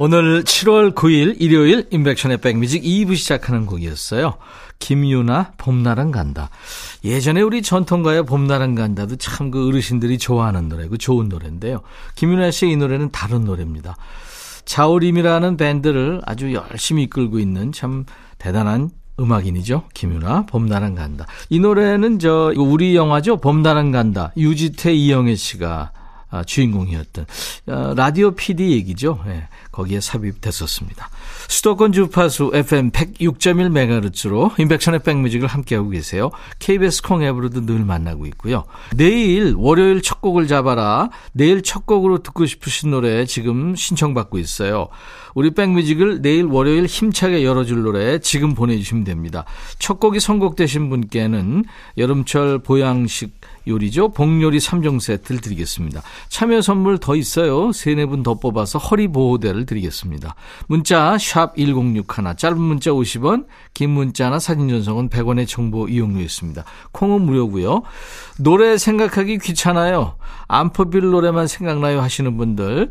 오늘 0.00 0.44
7월 0.44 0.94
9일 0.94 1.40
일요일 1.40 1.88
인백션의 1.90 2.36
백뮤직 2.38 2.84
2부 2.84 3.16
시작하는 3.16 3.66
곡이었어요. 3.66 4.34
김유나 4.78 5.54
봄날은 5.58 6.12
간다. 6.12 6.50
예전에 7.02 7.40
우리 7.42 7.62
전통가요 7.62 8.24
봄날은 8.24 8.76
간다도 8.76 9.16
참 9.16 9.50
그 9.50 9.66
어르신들이 9.66 10.18
좋아하는 10.18 10.68
노래고 10.68 10.98
좋은 10.98 11.28
노래인데요. 11.28 11.80
김유나 12.14 12.52
씨의 12.52 12.74
이 12.74 12.76
노래는 12.76 13.10
다른 13.10 13.44
노래입니다. 13.44 13.96
자우림이라는 14.66 15.56
밴드를 15.56 16.20
아주 16.24 16.52
열심히 16.52 17.02
이끌고 17.04 17.40
있는 17.40 17.72
참 17.72 18.04
대단한 18.38 18.90
음악인이죠. 19.18 19.82
김유나 19.94 20.46
봄날은 20.46 20.94
간다. 20.94 21.26
이 21.48 21.58
노래는 21.58 22.20
저 22.20 22.52
우리 22.56 22.94
영화죠. 22.94 23.38
봄날은 23.38 23.90
간다. 23.90 24.32
유지태 24.36 24.94
이영애 24.94 25.34
씨가 25.34 25.90
아, 26.30 26.44
주인공이었던 26.44 27.26
어, 27.68 27.94
라디오 27.96 28.32
PD 28.32 28.72
얘기죠. 28.72 29.20
예, 29.28 29.48
거기에 29.72 30.00
삽입됐었습니다. 30.00 31.08
수도권 31.48 31.92
주파수 31.92 32.50
FM 32.52 32.90
106.1MHz로 32.90 34.58
인백션의 34.60 35.02
백뮤직을 35.02 35.48
함께하고 35.48 35.88
계세요. 35.88 36.30
KBS 36.58 37.02
콩 37.02 37.22
앱으로도 37.22 37.64
늘 37.64 37.78
만나고 37.84 38.26
있고요. 38.26 38.64
내일 38.94 39.54
월요일 39.56 40.02
첫 40.02 40.20
곡을 40.20 40.46
잡아라. 40.48 41.08
내일 41.32 41.62
첫 41.62 41.86
곡으로 41.86 42.22
듣고 42.22 42.44
싶으신 42.44 42.90
노래 42.90 43.24
지금 43.24 43.74
신청받고 43.74 44.38
있어요. 44.38 44.88
우리 45.34 45.52
백뮤직을 45.52 46.20
내일 46.20 46.44
월요일 46.44 46.86
힘차게 46.86 47.44
열어줄 47.44 47.82
노래 47.82 48.18
지금 48.18 48.54
보내주시면 48.54 49.04
됩니다. 49.04 49.44
첫 49.78 50.00
곡이 50.00 50.20
선곡되신 50.20 50.90
분께는 50.90 51.64
여름철 51.96 52.58
보양식 52.58 53.38
요리죠. 53.68 54.10
복요리 54.10 54.58
3종 54.58 55.00
세트를 55.00 55.40
드리겠습니다. 55.40 56.02
참여 56.28 56.62
선물 56.62 56.98
더 56.98 57.16
있어요. 57.16 57.72
세네 57.72 58.06
분 58.06 58.18
더 58.22 58.34
뽑아서 58.34 58.78
허리 58.78 59.08
보호대를 59.08 59.66
드리겠습니다. 59.66 60.34
문자 60.66 61.16
샵 61.18 61.56
1061, 61.56 62.36
짧은 62.36 62.60
문자 62.60 62.90
50원, 62.90 63.46
긴 63.74 63.90
문자나 63.90 64.38
사진 64.38 64.68
전송은 64.68 65.08
100원의 65.08 65.46
정보 65.46 65.88
이용료 65.88 66.20
있습니다. 66.20 66.64
콩은 66.92 67.22
무료고요. 67.22 67.82
노래 68.38 68.76
생각하기 68.76 69.38
귀찮아요. 69.38 70.16
안포빌 70.48 71.02
노래만 71.10 71.46
생각나요 71.46 72.00
하시는 72.00 72.36
분들 72.36 72.90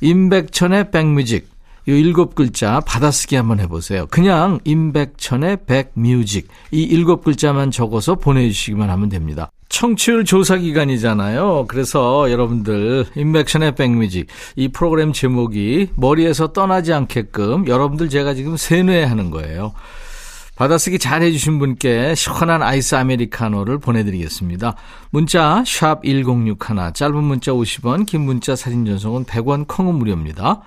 임백천의 0.00 0.90
백뮤직 0.90 1.48
이 1.86 1.92
일곱 1.92 2.34
글자 2.34 2.80
받아쓰기 2.80 3.36
한번 3.36 3.60
해보세요. 3.60 4.06
그냥 4.10 4.60
임백천의 4.64 5.58
백뮤직 5.66 6.48
이 6.70 6.82
일곱 6.82 7.24
글자만 7.24 7.70
적어서 7.70 8.14
보내주시기만 8.14 8.90
하면 8.90 9.08
됩니다. 9.08 9.50
청취율 9.68 10.24
조사 10.24 10.56
기간이잖아요. 10.56 11.66
그래서 11.68 12.30
여러분들 12.30 13.06
임백천의 13.14 13.74
백뮤직 13.74 14.26
이 14.56 14.68
프로그램 14.68 15.12
제목이 15.12 15.88
머리에서 15.94 16.52
떠나지 16.52 16.92
않게끔 16.92 17.68
여러분들 17.68 18.08
제가 18.08 18.34
지금 18.34 18.56
세뇌하는 18.56 19.30
거예요. 19.30 19.72
받아쓰기 20.56 20.98
잘 20.98 21.22
해주신 21.22 21.60
분께 21.60 22.16
시원한 22.16 22.62
아이스 22.62 22.96
아메리카노를 22.96 23.78
보내드리겠습니다. 23.78 24.74
문자 25.10 25.62
1061, 25.64 26.56
짧은 26.94 27.22
문자 27.22 27.52
50원, 27.52 28.06
긴 28.06 28.22
문자 28.22 28.56
사진 28.56 28.84
전송은 28.84 29.24
100원, 29.24 29.68
콩은 29.68 29.94
무료입니다. 29.94 30.62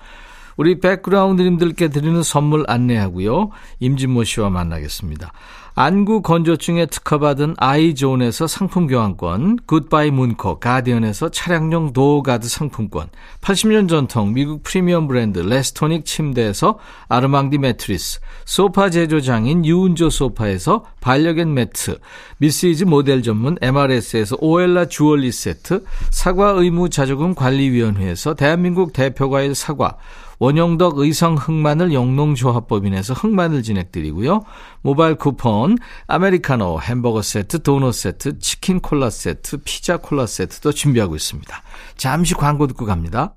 우리 0.55 0.79
백그라운드님들께 0.79 1.89
드리는 1.89 2.23
선물 2.23 2.63
안내하고요. 2.67 3.49
임진모 3.79 4.23
씨와 4.23 4.49
만나겠습니다. 4.49 5.33
안구 5.73 6.21
건조증에 6.21 6.87
특허받은 6.87 7.55
아이존에서 7.57 8.45
상품 8.45 8.87
교환권, 8.87 9.59
굿바이 9.65 10.11
문콕 10.11 10.59
가디언에서 10.59 11.29
차량용 11.29 11.93
도어가드 11.93 12.49
상품권, 12.49 13.07
80년 13.39 13.87
전통 13.87 14.33
미국 14.33 14.63
프리미엄 14.63 15.07
브랜드 15.07 15.39
레스토닉 15.39 16.05
침대에서 16.05 16.77
아르망디 17.07 17.57
매트리스, 17.57 18.19
소파 18.43 18.89
제조장인 18.89 19.65
유운조 19.65 20.09
소파에서 20.09 20.83
반려견 20.99 21.53
매트, 21.53 21.99
미스이즈 22.39 22.83
모델 22.83 23.23
전문 23.23 23.57
MRS에서 23.61 24.35
오엘라 24.41 24.87
주얼리 24.87 25.31
세트, 25.31 25.85
사과 26.09 26.49
의무 26.49 26.89
자조금 26.89 27.33
관리위원회에서 27.33 28.33
대한민국 28.33 28.91
대표과일 28.91 29.55
사과, 29.55 29.95
원용덕 30.41 30.97
의성 30.97 31.35
흑마늘 31.35 31.93
영농조합법인에서 31.93 33.13
흑마늘 33.13 33.61
진행드리고요. 33.61 34.43
모바일 34.81 35.13
쿠폰, 35.13 35.77
아메리카노, 36.07 36.79
햄버거 36.81 37.21
세트, 37.21 37.61
도넛 37.61 37.93
세트, 37.93 38.39
치킨 38.39 38.79
콜라 38.79 39.11
세트, 39.11 39.57
피자 39.63 39.97
콜라 39.97 40.25
세트도 40.25 40.71
준비하고 40.71 41.15
있습니다. 41.15 41.61
잠시 41.95 42.33
광고 42.33 42.65
듣고 42.65 42.87
갑니다. 42.87 43.35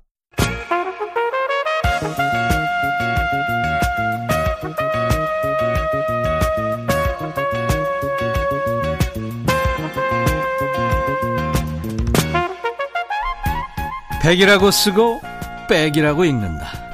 백이라고 14.23 14.71
쓰고 14.71 15.21
백이라고 15.69 16.25
읽는다. 16.25 16.84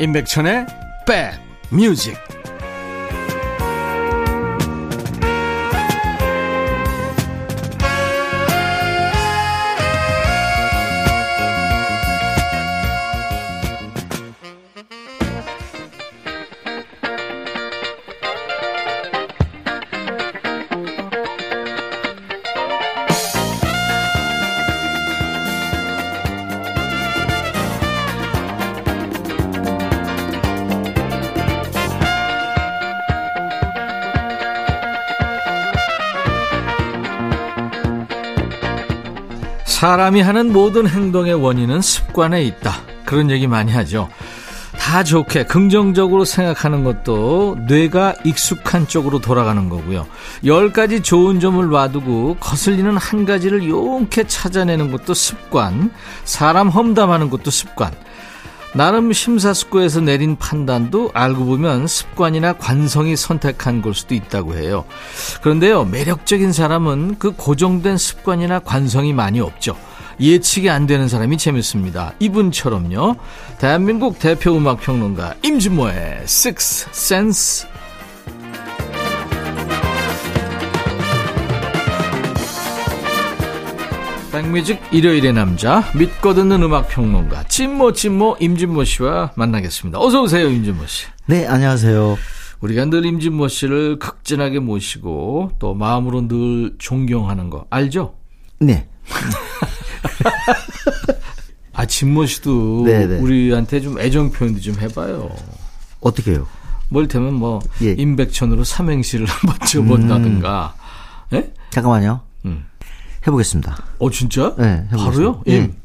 임백천의 0.00 0.64
백뮤직 1.06 2.29
사람이 39.80 40.20
하는 40.20 40.52
모든 40.52 40.86
행동의 40.86 41.32
원인은 41.32 41.80
습관에 41.80 42.44
있다. 42.44 42.82
그런 43.06 43.30
얘기 43.30 43.46
많이 43.46 43.72
하죠. 43.72 44.10
다 44.78 45.02
좋게 45.02 45.46
긍정적으로 45.46 46.26
생각하는 46.26 46.84
것도 46.84 47.56
뇌가 47.66 48.16
익숙한 48.26 48.88
쪽으로 48.88 49.20
돌아가는 49.20 49.70
거고요. 49.70 50.06
열 50.44 50.74
가지 50.74 51.02
좋은 51.02 51.40
점을 51.40 51.66
놔두고 51.66 52.36
거슬리는 52.40 52.94
한 52.94 53.24
가지를 53.24 53.66
용케 53.70 54.24
찾아내는 54.24 54.92
것도 54.92 55.14
습관. 55.14 55.90
사람 56.24 56.68
험담하는 56.68 57.30
것도 57.30 57.50
습관. 57.50 57.90
나름 58.74 59.12
심사숙고해서 59.12 60.00
내린 60.00 60.36
판단도 60.36 61.10
알고 61.12 61.44
보면 61.44 61.86
습관이나 61.86 62.52
관성이 62.54 63.16
선택한 63.16 63.82
걸 63.82 63.94
수도 63.94 64.14
있다고 64.14 64.56
해요. 64.56 64.84
그런데요, 65.42 65.84
매력적인 65.86 66.52
사람은 66.52 67.16
그 67.18 67.32
고정된 67.32 67.98
습관이나 67.98 68.60
관성이 68.60 69.12
많이 69.12 69.40
없죠. 69.40 69.76
예측이 70.20 70.68
안 70.68 70.86
되는 70.86 71.08
사람이 71.08 71.38
재밌습니다. 71.38 72.12
이분처럼요. 72.18 73.16
대한민국 73.58 74.18
대표 74.18 74.56
음악 74.56 74.80
평론가 74.80 75.34
임진모의 75.42 76.20
Six 76.24 76.90
Sense 76.90 77.68
백뮤직 84.30 84.80
일요일의 84.92 85.32
남자 85.32 85.82
믿고 85.96 86.34
듣는 86.34 86.62
음악 86.62 86.88
평론가 86.88 87.44
찐모 87.44 87.92
찐모 87.94 88.36
임진모 88.38 88.84
씨와 88.84 89.32
만나겠습니다. 89.34 89.98
어서 89.98 90.22
오세요 90.22 90.48
임진모 90.48 90.86
씨. 90.86 91.06
네 91.26 91.46
안녕하세요. 91.48 92.16
우리가 92.60 92.84
늘 92.84 93.04
임진모 93.06 93.48
씨를 93.48 93.98
극진하게 93.98 94.60
모시고 94.60 95.52
또 95.58 95.74
마음으로 95.74 96.28
늘 96.28 96.74
존경하는 96.78 97.50
거 97.50 97.66
알죠? 97.70 98.14
네. 98.60 98.88
아 101.72 101.86
진모 101.86 102.26
씨도 102.26 102.84
네네. 102.84 103.18
우리한테 103.18 103.80
좀 103.80 103.98
애정 103.98 104.30
표현도 104.30 104.60
좀 104.60 104.76
해봐요. 104.78 105.28
어떻게요? 106.00 106.46
뭘 106.88 107.08
되면 107.08 107.34
뭐 107.34 107.60
예. 107.82 107.92
임백천으로 107.92 108.62
삼행시를 108.62 109.26
한번 109.30 109.58
지어본다든가. 109.66 110.74
음. 111.32 111.36
예? 111.36 111.52
잠깐만요. 111.70 112.20
음. 113.20 113.26
해보겠습니다. 113.26 113.76
어, 113.98 114.10
진짜? 114.10 114.54
네, 114.56 114.86
해보겠습니다. 114.92 115.10
바로요? 115.10 115.42
임. 115.46 115.54
음. 115.62 115.76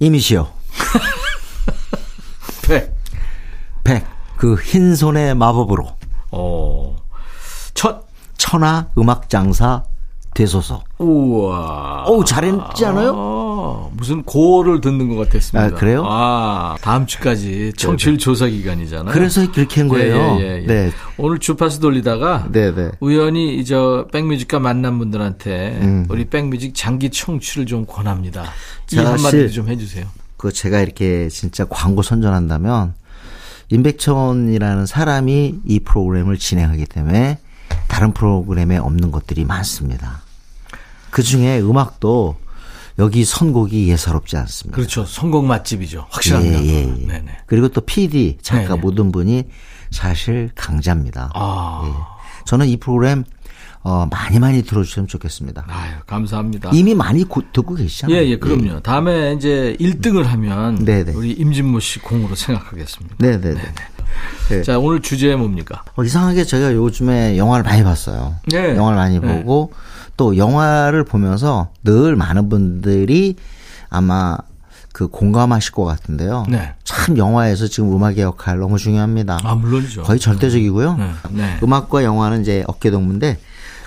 임이시여. 0.00 0.52
백. 2.66 2.94
백. 3.84 4.04
그 4.36 4.56
흰손의 4.56 5.34
마법으로. 5.34 5.88
어. 6.32 6.96
첫. 7.74 8.04
천하 8.36 8.86
음악 8.98 9.30
장사 9.30 9.84
되소서. 10.34 10.82
우와. 10.98 12.04
오, 12.08 12.24
잘했지 12.24 12.84
않아요? 12.84 13.14
아, 13.64 13.88
무슨 13.92 14.22
고를 14.22 14.82
듣는 14.82 15.08
것 15.08 15.16
같았습니다. 15.16 15.76
아, 15.76 15.78
그래요? 15.78 16.04
아, 16.06 16.76
다음 16.82 17.06
주까지 17.06 17.72
청취율 17.76 18.18
조사 18.18 18.46
기간이잖아요. 18.46 19.12
그래서 19.12 19.50
그렇게 19.50 19.80
한 19.80 19.88
거예요. 19.88 20.36
예, 20.38 20.44
예, 20.44 20.62
예. 20.62 20.66
네. 20.66 20.90
오늘 21.16 21.38
주파수 21.38 21.80
돌리다가 21.80 22.48
네, 22.52 22.74
네. 22.74 22.90
우연히 23.00 23.58
이제 23.58 23.74
백뮤직과 24.12 24.58
만난 24.58 24.98
분들한테 24.98 25.78
음. 25.80 26.06
우리 26.10 26.26
백뮤직 26.26 26.74
장기 26.74 27.08
청취를 27.08 27.64
좀 27.64 27.86
권합니다. 27.86 28.44
이 28.92 28.98
한마디 28.98 29.50
좀 29.50 29.68
해주세요. 29.68 30.04
그 30.36 30.52
제가 30.52 30.80
이렇게 30.80 31.30
진짜 31.30 31.64
광고 31.64 32.02
선전한다면 32.02 32.94
임백천이라는 33.70 34.84
사람이 34.84 35.54
이 35.64 35.80
프로그램을 35.80 36.36
진행하기 36.36 36.84
때문에 36.84 37.38
다른 37.88 38.12
프로그램에 38.12 38.76
없는 38.76 39.10
것들이 39.10 39.46
많습니다. 39.46 40.20
그 41.10 41.22
중에 41.22 41.60
음악도 41.60 42.36
여기 42.98 43.24
선곡이 43.24 43.88
예사롭지 43.88 44.36
않습니다. 44.36 44.76
그렇죠. 44.76 45.04
선곡 45.04 45.46
맛집이죠. 45.46 46.06
확실합니다. 46.10 46.62
예, 46.62 46.68
예, 46.68 47.08
예. 47.08 47.24
그리고 47.46 47.68
또 47.68 47.80
PD, 47.80 48.38
작가 48.40 48.68
네네. 48.68 48.80
모든 48.80 49.10
분이 49.10 49.44
사실 49.90 50.50
강자입니다. 50.54 51.30
아. 51.34 51.82
예. 51.86 52.14
저는 52.44 52.66
이 52.66 52.76
프로그램 52.76 53.24
어, 53.82 54.06
많이 54.10 54.38
많이 54.38 54.62
들어주시면 54.62 55.08
좋겠습니다. 55.08 55.66
아유, 55.68 55.92
감사합니다. 56.06 56.70
이미 56.72 56.94
많이 56.94 57.22
고, 57.24 57.42
듣고 57.52 57.74
계시잖아요. 57.74 58.16
예, 58.16 58.26
예, 58.26 58.38
그럼요. 58.38 58.76
예. 58.76 58.80
다음에 58.80 59.34
이제 59.34 59.76
1등을 59.78 60.22
하면 60.22 60.76
네네. 60.84 61.12
우리 61.12 61.32
임진모 61.32 61.80
씨 61.80 61.98
공으로 61.98 62.34
생각하겠습니다. 62.34 63.16
네네네. 63.18 63.54
네네. 63.54 63.74
네. 64.48 64.62
자, 64.62 64.78
오늘 64.78 65.02
주제 65.02 65.36
뭡니까? 65.36 65.84
어, 65.96 66.02
이상하게 66.04 66.44
제가 66.44 66.72
요즘에 66.72 67.36
영화를 67.36 67.62
많이 67.62 67.84
봤어요. 67.84 68.36
네. 68.46 68.74
영화를 68.74 68.96
많이 68.96 69.20
네. 69.20 69.26
보고 69.26 69.72
또 70.16 70.36
영화를 70.36 71.04
보면서 71.04 71.68
늘 71.82 72.16
많은 72.16 72.48
분들이 72.48 73.36
아마 73.90 74.36
그 74.92 75.08
공감하실 75.08 75.72
것 75.72 75.84
같은데요. 75.84 76.46
네. 76.48 76.72
참 76.84 77.18
영화에서 77.18 77.66
지금 77.66 77.92
음악의 77.96 78.20
역할 78.20 78.58
너무 78.58 78.78
중요합니다. 78.78 79.38
아, 79.42 79.54
물론이죠. 79.56 80.04
거의 80.04 80.20
절대적이고요. 80.20 80.96
네. 80.96 81.10
네. 81.30 81.58
음악과 81.62 82.04
영화는 82.04 82.42
이제 82.42 82.62
어깨동무인데 82.68 83.40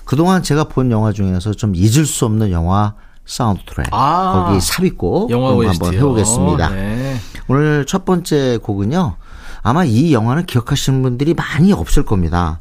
그동안 0.04 0.44
제가 0.44 0.66
본 0.66 0.92
영화 0.92 1.14
중에서 1.14 1.54
좀 1.54 1.74
잊을 1.76 2.06
수 2.06 2.26
없는 2.26 2.52
영화 2.52 2.94
사운드 3.26 3.62
트랙. 3.66 3.88
아. 3.92 4.46
거기 4.48 4.60
삽입곡. 4.60 5.32
한번 5.32 5.94
해보겠습니다. 5.94 6.70
네. 6.70 7.18
오늘 7.48 7.86
첫 7.86 8.04
번째 8.04 8.58
곡은요. 8.62 9.16
아마 9.64 9.84
이 9.84 10.14
영화는 10.14 10.46
기억하시는 10.46 11.02
분들이 11.04 11.34
많이 11.34 11.74
없을 11.74 12.04
겁니다. 12.04 12.60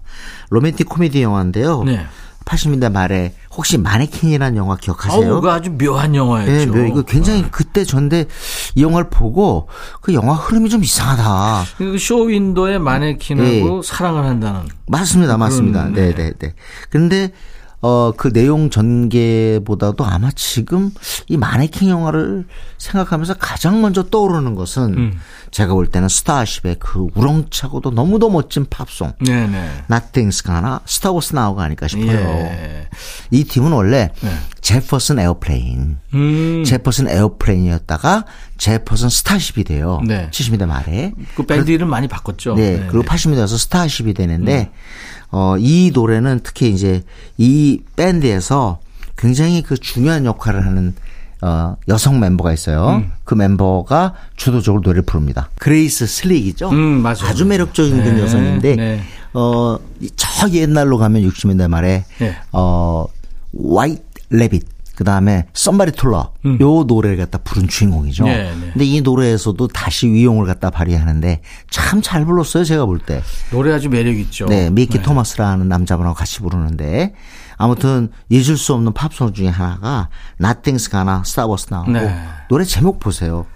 로맨틱 0.51 0.89
코미디 0.89 1.23
영화인데요. 1.23 1.85
네. 1.85 2.07
80년대 2.45 2.93
말에 2.93 3.35
혹시 3.57 3.79
마네킹이라는 3.79 4.57
영화 4.59 4.77
기억하세요? 4.77 5.33
아우, 5.35 5.41
그 5.41 5.51
아주 5.51 5.71
묘한 5.71 6.15
영화였죠. 6.15 6.53
네, 6.53 6.67
묘- 6.67 6.87
이거 6.89 7.03
굉장히 7.03 7.45
그때 7.51 7.85
전데 7.85 8.27
이 8.75 8.83
영화를 8.83 9.09
보고 9.09 9.69
그 10.03 10.13
영화 10.13 10.35
흐름이 10.35 10.69
좀 10.69 10.85
이상하다. 10.85 11.65
그 11.79 11.97
쇼윈도의 11.99 12.79
마네킹하고 12.79 13.83
사랑을 13.83 14.25
한다는. 14.25 14.61
맞습니다, 14.89 15.37
맞습니다. 15.39 15.85
네, 15.89 16.13
네. 16.13 16.15
네, 16.15 16.33
네. 16.39 16.55
그런데 16.91 17.33
어, 17.87 18.13
그 18.17 18.33
내용 18.33 18.69
전개보다도 18.69 20.05
아마 20.05 20.33
지금 20.35 20.91
이 21.29 21.37
마네킹 21.37 21.89
영화를 21.89 22.45
생각하면서 22.79 23.35
가장 23.35 23.81
먼저 23.81 24.03
떠오르는 24.03 24.57
것은 24.57 24.95
음. 24.95 25.21
제가 25.53 25.73
볼 25.73 25.87
때는 25.87 26.09
스타쉽의 26.09 26.77
그 26.81 27.07
우렁차고도 27.15 27.93
너무도 27.93 28.29
멋진 28.29 28.67
팝송. 28.69 29.13
네네. 29.25 29.85
Nothing's 29.89 30.45
Gonna 30.45 30.79
Stop 30.85 31.20
Us 31.20 31.37
Now가 31.37 31.63
아닐까 31.63 31.87
싶어요. 31.87 32.11
예. 32.11 32.89
이 33.31 33.45
팀은 33.45 33.71
원래 33.71 34.11
네. 34.21 34.31
제퍼슨 34.61 35.21
에어플레인. 35.21 35.99
음. 36.15 36.65
제퍼슨 36.67 37.09
에어플레인이었다가 37.09 38.25
제퍼슨 38.59 39.11
스타쉽이 39.11 39.63
돼요. 39.63 40.01
네. 40.05 40.29
70년대 40.33 40.67
말에. 40.67 41.13
그 41.37 41.45
밴드 41.45 41.71
이름 41.71 41.89
많이 41.89 42.09
바꿨죠. 42.09 42.57
네, 42.57 42.85
그리고 42.91 43.05
80년대에서 43.05 43.57
스타쉽이 43.59 44.13
되는데 44.13 44.73
어, 45.31 45.57
이 45.59 45.91
노래는 45.93 46.41
특히 46.43 46.71
이제 46.71 47.03
이 47.39 47.81
밴드에서 47.97 48.79
굉장히 49.17 49.63
그 49.63 49.77
중요한 49.77 50.25
역할을 50.25 50.65
하는 50.67 50.95
어, 51.43 51.77
여성 51.89 52.19
멤버가 52.19 52.53
있어요. 52.53 53.05
그 53.25 53.35
멤버가 53.35 54.15
주도적으로 54.37 54.83
노래를 54.83 55.03
부릅니다. 55.03 55.51
그레이스 55.59 56.07
슬릭이죠. 56.07 56.71
음, 56.71 57.03
맞아요. 57.03 57.27
아주 57.29 57.45
매력적인 57.45 58.03
그 58.03 58.09
네, 58.09 58.23
여성인데 58.23 58.77
네. 58.77 59.03
어, 59.35 59.79
이저 60.01 60.49
옛날로 60.51 60.97
가면 60.97 61.23
60년대 61.23 61.69
말에 61.69 62.05
네. 62.19 62.37
어, 62.53 63.07
White 63.53 64.03
Rabbit 64.31 64.76
그 64.97 65.05
다음에 65.05 65.47
Somebody 65.53 65.93
to 65.93 66.06
Love 66.06 66.33
요 66.61 66.85
노래를 66.85 67.19
갖다 67.19 67.39
부른 67.39 67.69
주인공이죠. 67.69 68.25
음. 68.25 68.29
네, 68.29 68.45
네. 68.55 68.71
근데 68.73 68.85
이 68.85 69.01
노래에서도 69.03 69.69
다시 69.69 70.09
위용을 70.09 70.47
갖다 70.47 70.71
발휘하는데 70.71 71.43
참 71.71 72.01
잘 72.03 72.25
불렀어요, 72.25 72.65
제가 72.65 72.87
볼 72.87 72.99
때. 72.99 73.23
노래 73.51 73.73
아주 73.73 73.89
매력 73.89 74.17
있죠. 74.17 74.47
네, 74.47 74.71
미키 74.71 75.03
토마스라는 75.03 75.69
남자분하고 75.69 76.15
같이 76.17 76.41
부르는데 76.41 77.15
아무튼 77.59 78.11
잊을 78.29 78.57
수 78.57 78.75
없는 78.75 78.93
팝송 78.93 79.33
중에 79.33 79.49
하나가 79.49 80.09
Nothing's 80.41 80.91
Gonna 80.91 81.21
Stop 81.21 81.53
Us 81.53 81.67
Now. 81.73 81.91
네. 81.91 82.15
노래 82.49 82.65
제목 82.65 83.01
보세요. 83.01 83.47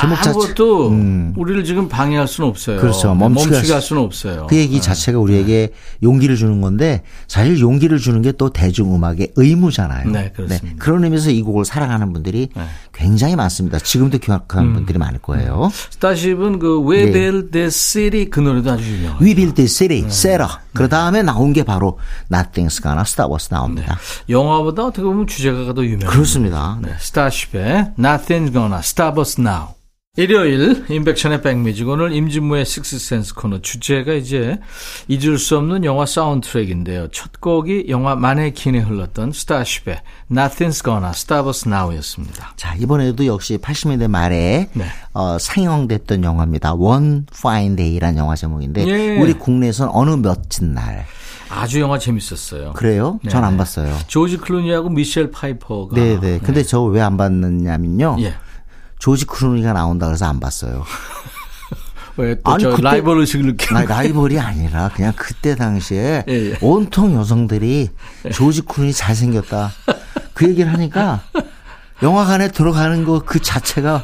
제목 0.00 0.16
자체- 0.16 0.30
아무것도 0.30 0.88
음. 0.90 1.34
우리를 1.36 1.64
지금 1.64 1.88
방해할 1.88 2.26
수는 2.28 2.50
없어요. 2.50 2.80
그렇죠. 2.80 3.08
네, 3.14 3.18
멈추게 3.20 3.50
멈추게 3.50 3.72
할 3.72 3.80
수- 3.82 3.88
수는 3.88 4.02
없어요. 4.02 4.46
그 4.48 4.56
얘기 4.56 4.80
자체가 4.80 5.18
우리에게 5.18 5.70
용기를 6.02 6.36
주는 6.36 6.60
건데 6.60 7.02
사실 7.28 7.58
용기를 7.60 7.98
주는 7.98 8.20
게 8.22 8.32
또 8.36 8.50
대중음악의 8.50 9.32
의무잖아요. 9.36 10.10
네, 10.10 10.32
그렇습니다. 10.34 10.76
그런 10.80 11.04
의미에서 11.04 11.30
이 11.30 11.40
곡을 11.42 11.64
사랑하는 11.64 12.12
분들이 12.12 12.48
네. 12.56 12.62
굉장히 12.92 13.36
많습니다. 13.36 13.78
지금도 13.78 14.18
기억하는 14.18 14.70
음. 14.70 14.74
분들이 14.74 14.98
많을 14.98 15.20
거예요. 15.20 15.70
스타쉽은 15.90 16.58
그 16.58 16.80
We 16.80 17.12
Built 17.12 17.50
This 17.52 17.78
City 17.78 18.28
그 18.30 18.40
노래도 18.40 18.72
아주 18.72 18.82
유명해요. 18.84 19.18
We 19.20 19.34
Built 19.36 19.54
This 19.54 19.72
City, 19.76 20.02
네. 20.02 20.08
Sarah. 20.08 20.56
그 20.72 20.88
다음에 20.88 21.22
나온 21.22 21.52
게 21.52 21.62
바로 21.62 21.98
Nothing's 22.32 22.82
Gonna 22.82 23.02
Stop 23.02 23.32
Us 23.32 23.48
나옵니다. 23.50 23.96
영화보다 24.28 24.86
어떻게 24.86 25.02
보면 25.04 25.28
주제가가 25.28 25.72
더 25.74 25.84
유명해요. 25.84 26.10
그렇습니다. 26.10 26.78
네. 26.82 26.88
네, 26.90 26.94
스타쉽의 26.98 27.92
Nothing's 27.98 28.52
Gonna 28.52 28.78
Stop 28.80 29.20
Us 29.20 29.40
Now. 29.40 29.74
일요일 30.16 30.84
임백천의 30.88 31.42
백뮤직 31.42 31.88
오늘 31.88 32.12
임진모의 32.12 32.64
식스센스 32.66 33.34
코너 33.34 33.60
주제가 33.60 34.12
이제 34.12 34.60
잊을 35.08 35.38
수 35.38 35.56
없는 35.58 35.84
영화 35.84 36.06
사운드트랙인데요. 36.06 37.08
첫 37.08 37.40
곡이 37.40 37.86
영화 37.88 38.14
마네킹에 38.14 38.78
흘렀던 38.78 39.32
스타쉽의 39.32 40.02
Nothing's 40.30 40.84
Gonna 40.84 41.10
Stop 41.10 41.48
Us 41.48 41.66
Now였습니다. 41.68 42.52
자, 42.54 42.76
이번에도 42.76 43.26
역시 43.26 43.58
80년대 43.58 44.06
말에 44.08 44.68
네. 44.72 44.84
어, 45.14 45.36
상영됐던 45.36 46.22
영화입니다. 46.22 46.74
One 46.74 47.24
Fine 47.34 47.74
Day라는 47.74 48.16
영화 48.16 48.36
제목인데 48.36 48.86
예. 48.86 49.16
우리 49.20 49.32
국내에선 49.32 49.88
어느 49.92 50.10
멋진 50.10 50.74
날. 50.74 51.06
아주 51.50 51.80
영화 51.80 51.98
재밌었어요. 51.98 52.74
그래요? 52.74 53.18
네, 53.24 53.30
전 53.30 53.46
안 53.46 53.54
네. 53.54 53.58
봤어요. 53.58 53.92
조지 54.06 54.36
클루니하고 54.36 54.90
미셸 54.90 55.32
파이퍼가 55.32 55.96
네, 55.96 56.20
네. 56.20 56.38
근데 56.38 56.62
저 56.62 56.81
왜 56.81 57.00
안 57.00 57.16
봤느냐면요. 57.16 58.18
예. 58.20 58.34
조지 59.04 59.26
크루니가 59.26 59.74
나온다 59.74 60.06
그래서 60.06 60.24
안 60.24 60.40
봤어요. 60.40 60.82
왜 62.16 62.28
또 62.28 62.40
아니, 62.50 62.62
저 62.62 62.70
그때- 62.70 62.82
라이벌 62.82 63.18
의식을 63.20 63.44
느끼는 63.48 63.76
아니, 63.76 63.86
라이벌이 63.86 64.38
아니라 64.40 64.88
그냥 64.94 65.12
그때 65.14 65.54
당시에 65.54 66.24
예, 66.26 66.32
예. 66.52 66.58
온통 66.62 67.14
여성들이 67.14 67.90
조지 68.32 68.62
크루니 68.62 68.94
잘생겼다. 68.94 69.72
그 70.32 70.48
얘기를 70.48 70.72
하니까 70.72 71.20
영화관에 72.02 72.48
들어가는 72.48 73.04
거 73.04 73.20
그 73.26 73.40
자체가 73.42 74.02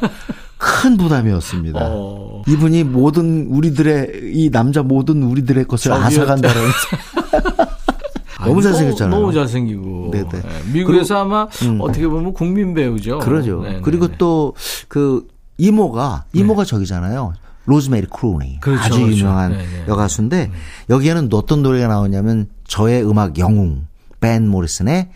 큰 0.59 0.97
부담이었습니다. 0.97 1.79
어. 1.81 2.43
이분이 2.47 2.83
모든 2.83 3.47
우리들의 3.49 4.31
이 4.35 4.51
남자 4.51 4.83
모든 4.83 5.23
우리들의 5.23 5.65
것을 5.65 5.89
저기요. 5.91 6.05
앗아간다는 6.05 6.61
너무 8.41 8.53
아니, 8.53 8.63
잘생겼잖아요. 8.63 9.19
너무 9.19 9.33
잘생기고. 9.33 10.11
네네. 10.11 10.29
예, 10.35 10.71
미국에서 10.73 11.21
아마 11.21 11.47
어떻게 11.79 12.07
보면 12.07 12.33
국민 12.33 12.73
배우죠. 12.73 13.19
그러죠. 13.19 13.61
네, 13.63 13.73
네, 13.73 13.81
그리고 13.81 14.07
네. 14.07 14.17
또그 14.17 15.27
이모가 15.57 16.25
이모가 16.33 16.65
저기잖아요. 16.65 17.33
로즈메리 17.65 18.07
크루니 18.07 18.59
그렇죠, 18.59 18.81
아주 18.81 18.99
그렇죠. 19.01 19.17
유명한 19.17 19.51
네, 19.51 19.57
네. 19.57 19.85
여가수인데 19.87 20.51
여기에는 20.89 21.29
어떤 21.33 21.61
노래가 21.61 21.87
나오냐면 21.87 22.47
저의 22.65 23.07
음악 23.07 23.37
영웅 23.37 23.85
밴 24.19 24.47
모리슨의 24.47 25.09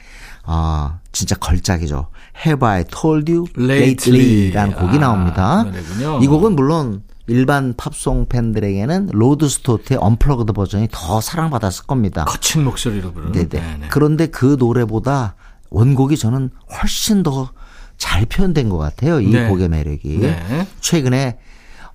아 0.43 0.99
진짜 1.11 1.35
걸작이죠. 1.35 2.07
Have 2.45 2.67
I 2.67 2.83
Told 2.83 3.31
You 3.31 3.47
Lately. 3.57 3.89
Lately라는 3.89 4.75
곡이 4.75 4.97
아, 4.97 4.99
나옵니다. 4.99 5.63
노래군요. 5.63 6.19
이 6.21 6.27
곡은 6.27 6.55
물론 6.55 7.01
일반 7.27 7.73
팝송 7.75 8.27
팬들에게는 8.27 9.09
로드 9.11 9.49
스튜어트의 9.49 9.99
unplugged 9.99 10.53
버전이 10.53 10.89
더 10.91 11.21
사랑받았을 11.21 11.85
겁니다. 11.85 12.25
거친 12.25 12.63
목소리로 12.63 13.11
부르는. 13.13 13.31
네네. 13.31 13.47
네, 13.49 13.77
네. 13.79 13.87
그런데 13.89 14.27
그 14.27 14.57
노래보다 14.59 15.35
원곡이 15.69 16.17
저는 16.17 16.51
훨씬 16.81 17.23
더 17.23 17.49
잘 17.97 18.25
표현된 18.25 18.69
것 18.69 18.77
같아요. 18.77 19.19
이 19.19 19.31
네. 19.31 19.47
곡의 19.47 19.69
매력이. 19.69 20.19
네. 20.19 20.67
최근에, 20.81 21.39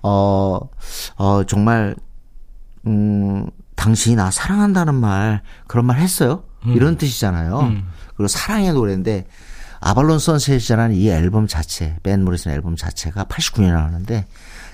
어, 0.01 0.59
어, 1.17 1.43
정말, 1.47 1.95
음, 2.87 3.47
당신이 3.75 4.15
나 4.15 4.31
사랑한다는 4.31 4.95
말, 4.95 5.41
그런 5.67 5.85
말 5.85 5.99
했어요? 5.99 6.43
음. 6.65 6.73
이런 6.73 6.97
뜻이잖아요. 6.97 7.73
그리고 8.15 8.27
사랑의 8.27 8.73
노래인데, 8.73 9.27
아발론 9.79 10.19
선셋이라는 10.19 10.95
이 10.95 11.09
앨범 11.09 11.47
자체, 11.47 11.97
벤 12.03 12.23
모리슨 12.23 12.51
앨범 12.51 12.75
자체가 12.75 13.25
89년에 13.25 13.71
나왔는데, 13.73 14.27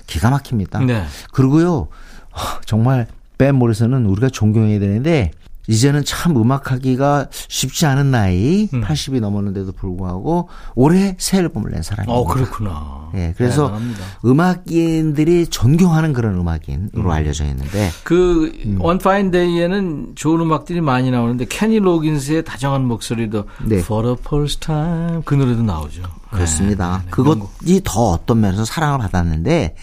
기가 0.08 0.30
막힙니다. 0.30 0.80
네. 0.80 1.04
그리고요, 1.32 1.72
어, 1.76 2.40
정말 2.64 3.06
벤 3.36 3.54
모리슨은 3.54 4.06
우리가 4.06 4.30
존경해야 4.30 4.80
되는데 4.80 5.30
이제는 5.68 6.02
참 6.06 6.34
음악하기가 6.34 7.28
쉽지 7.30 7.84
않은 7.84 8.10
나이, 8.10 8.70
음. 8.72 8.80
80이 8.80 9.20
넘었는데도 9.20 9.72
불구하고 9.72 10.48
올해 10.74 11.14
새 11.18 11.38
앨범을 11.38 11.70
낸 11.70 11.82
사람입니다. 11.82 12.18
어, 12.18 12.24
그렇구나. 12.24 13.10
예, 13.14 13.34
그래서 13.36 13.66
대단합니다. 13.66 14.04
음악인들이 14.24 15.46
존경하는 15.48 16.14
그런 16.14 16.38
음악인으로 16.38 17.04
음. 17.04 17.10
알려져 17.10 17.44
있는데 17.44 17.90
그, 18.02 18.50
음. 18.64 18.78
원 18.80 18.96
파인 18.96 19.30
데이에는 19.30 20.12
좋은 20.14 20.40
음악들이 20.40 20.80
많이 20.80 21.10
나오는데, 21.10 21.44
케니 21.50 21.78
로긴스의 21.78 22.44
다정한 22.44 22.86
목소리도, 22.86 23.44
네. 23.66 23.76
For 23.80 24.02
the 24.02 24.16
first 24.18 24.60
time, 24.60 25.20
그 25.26 25.34
노래도 25.34 25.62
나오죠. 25.62 26.02
그렇습니다. 26.30 27.02
네, 27.04 27.10
네, 27.10 27.22
명곡. 27.22 27.58
그것이 27.58 27.80
더 27.84 28.10
어떤 28.10 28.40
면에서 28.40 28.64
사랑을 28.64 28.98
받았는데 28.98 29.74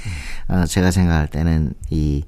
어, 0.50 0.66
제가 0.66 0.92
생각할 0.92 1.28
때는 1.28 1.74
이 1.90 2.24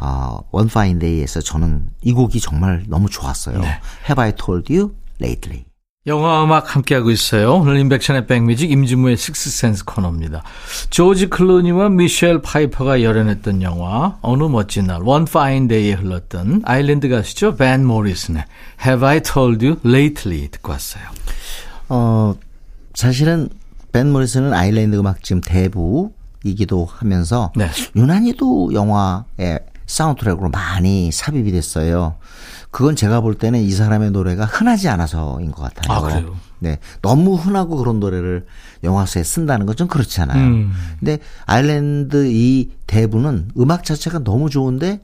어, 0.00 0.40
One 0.50 0.71
Fine 0.71 0.98
Day에서 0.98 1.40
저는 1.40 1.86
이 2.02 2.12
곡이 2.12 2.40
정말 2.40 2.84
너무 2.88 3.08
좋았어요. 3.08 3.60
네. 3.60 3.80
Have 4.08 4.20
I 4.22 4.32
told 4.32 4.72
you 4.72 4.94
lately? 5.20 5.64
영화 6.08 6.42
음악 6.42 6.74
함께하고 6.74 7.12
있어요. 7.12 7.54
오늘 7.54 7.78
임백천의 7.78 8.26
백뮤직 8.26 8.72
임진모의 8.72 9.16
식스센스 9.16 9.84
코너입니다. 9.84 10.42
조지 10.90 11.28
클루니와 11.28 11.90
미셸 11.90 12.42
파이퍼가 12.42 13.02
열연했던 13.02 13.62
영화 13.62 14.18
어느 14.20 14.42
멋진 14.42 14.88
날 14.88 15.02
One 15.02 15.26
Fine 15.28 15.68
Day에 15.68 15.92
흘렀던 15.92 16.62
아일랜드 16.64 17.08
가수죠. 17.08 17.54
밴 17.54 17.86
모리슨의 17.86 18.44
Have 18.84 19.06
I 19.06 19.20
Told 19.20 19.64
You 19.64 19.78
Lately 19.86 20.48
듣고 20.48 20.72
왔어요. 20.72 21.04
어, 21.88 22.34
사실은 22.94 23.48
밴 23.92 24.10
모리슨은 24.10 24.52
아일랜드 24.54 24.96
음악 24.96 25.22
지금 25.22 25.40
대부이기도 25.42 26.86
하면서 26.86 27.52
네. 27.56 27.68
유난히도 27.94 28.72
영화의 28.74 29.60
사운드트랙으로 29.86 30.48
많이 30.48 31.10
삽입이 31.12 31.52
됐어요. 31.52 32.14
그건 32.70 32.96
제가 32.96 33.20
볼 33.20 33.34
때는 33.34 33.60
이 33.60 33.70
사람의 33.70 34.12
노래가 34.12 34.46
흔하지 34.46 34.88
않아서인 34.88 35.52
것 35.52 35.62
같아요. 35.62 35.94
아, 35.94 36.00
그래요? 36.00 36.34
네. 36.58 36.78
너무 37.02 37.34
흔하고 37.34 37.76
그런 37.76 38.00
노래를 38.00 38.46
영화사에 38.82 39.22
쓴다는 39.24 39.66
건 39.66 39.76
좀 39.76 39.88
그렇잖아요. 39.88 40.38
음. 40.42 40.72
근데 40.98 41.18
아일랜드 41.44 42.28
이 42.30 42.70
대부는 42.86 43.50
음악 43.58 43.84
자체가 43.84 44.20
너무 44.20 44.48
좋은데 44.48 45.00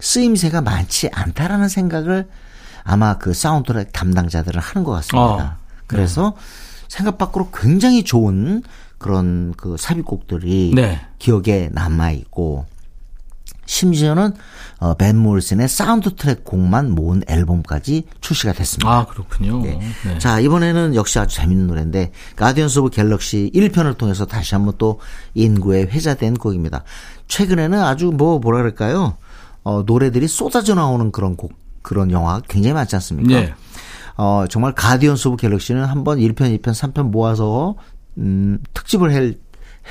쓰임새가 0.00 0.60
많지 0.60 1.08
않다라는 1.12 1.68
생각을 1.68 2.28
아마 2.84 3.16
그 3.16 3.32
사운드트랙 3.32 3.92
담당자들은 3.92 4.60
하는 4.60 4.84
것 4.84 4.92
같습니다. 4.92 5.44
어. 5.44 5.56
그래서 5.86 6.34
생각 6.88 7.18
밖으로 7.18 7.50
굉장히 7.52 8.02
좋은 8.02 8.62
그런 8.98 9.54
그 9.56 9.76
삽입곡들이 9.78 10.72
네. 10.74 11.00
기억에 11.18 11.70
남아 11.72 12.10
있고 12.12 12.66
심지어는 13.68 14.32
어, 14.80 14.94
밴 14.94 15.16
모리슨의 15.16 15.68
사운드 15.68 16.14
트랙 16.14 16.42
곡만 16.42 16.90
모은 16.90 17.22
앨범까지 17.28 18.04
출시가 18.20 18.54
됐습니다. 18.54 18.90
아, 18.90 19.06
그렇군요. 19.06 19.60
네. 19.60 19.78
네. 20.04 20.18
자, 20.18 20.40
이번에는 20.40 20.94
역시 20.94 21.18
아주 21.18 21.36
재밌는 21.36 21.66
노래인데 21.66 22.12
Guardians 22.36 22.78
of 22.78 22.90
Galaxy 22.90 23.50
1편을 23.54 23.98
통해서 23.98 24.24
다시 24.24 24.54
한번 24.54 24.74
또 24.78 25.00
인구에 25.34 25.82
회자된 25.82 26.34
곡입니다. 26.34 26.82
최근에는 27.28 27.78
아주 27.80 28.06
뭐 28.06 28.38
뭐라 28.38 28.58
그럴까요? 28.58 29.16
어, 29.64 29.82
노래들이 29.86 30.28
쏟아져 30.28 30.74
나오는 30.74 31.12
그런 31.12 31.36
곡 31.36 31.52
그런 31.82 32.10
영화 32.10 32.40
굉장히 32.48 32.74
많지 32.74 32.96
않습니까? 32.96 33.40
네. 33.40 33.54
어, 34.18 34.44
정말 34.50 34.72
Guardians 34.74 35.28
of 35.28 35.36
Galaxy는 35.36 35.84
한번 35.84 36.18
1편, 36.18 36.58
2편, 36.58 36.72
3편 36.74 37.10
모아서 37.10 37.76
음, 38.18 38.58
특집을 38.74 39.12
해, 39.12 39.32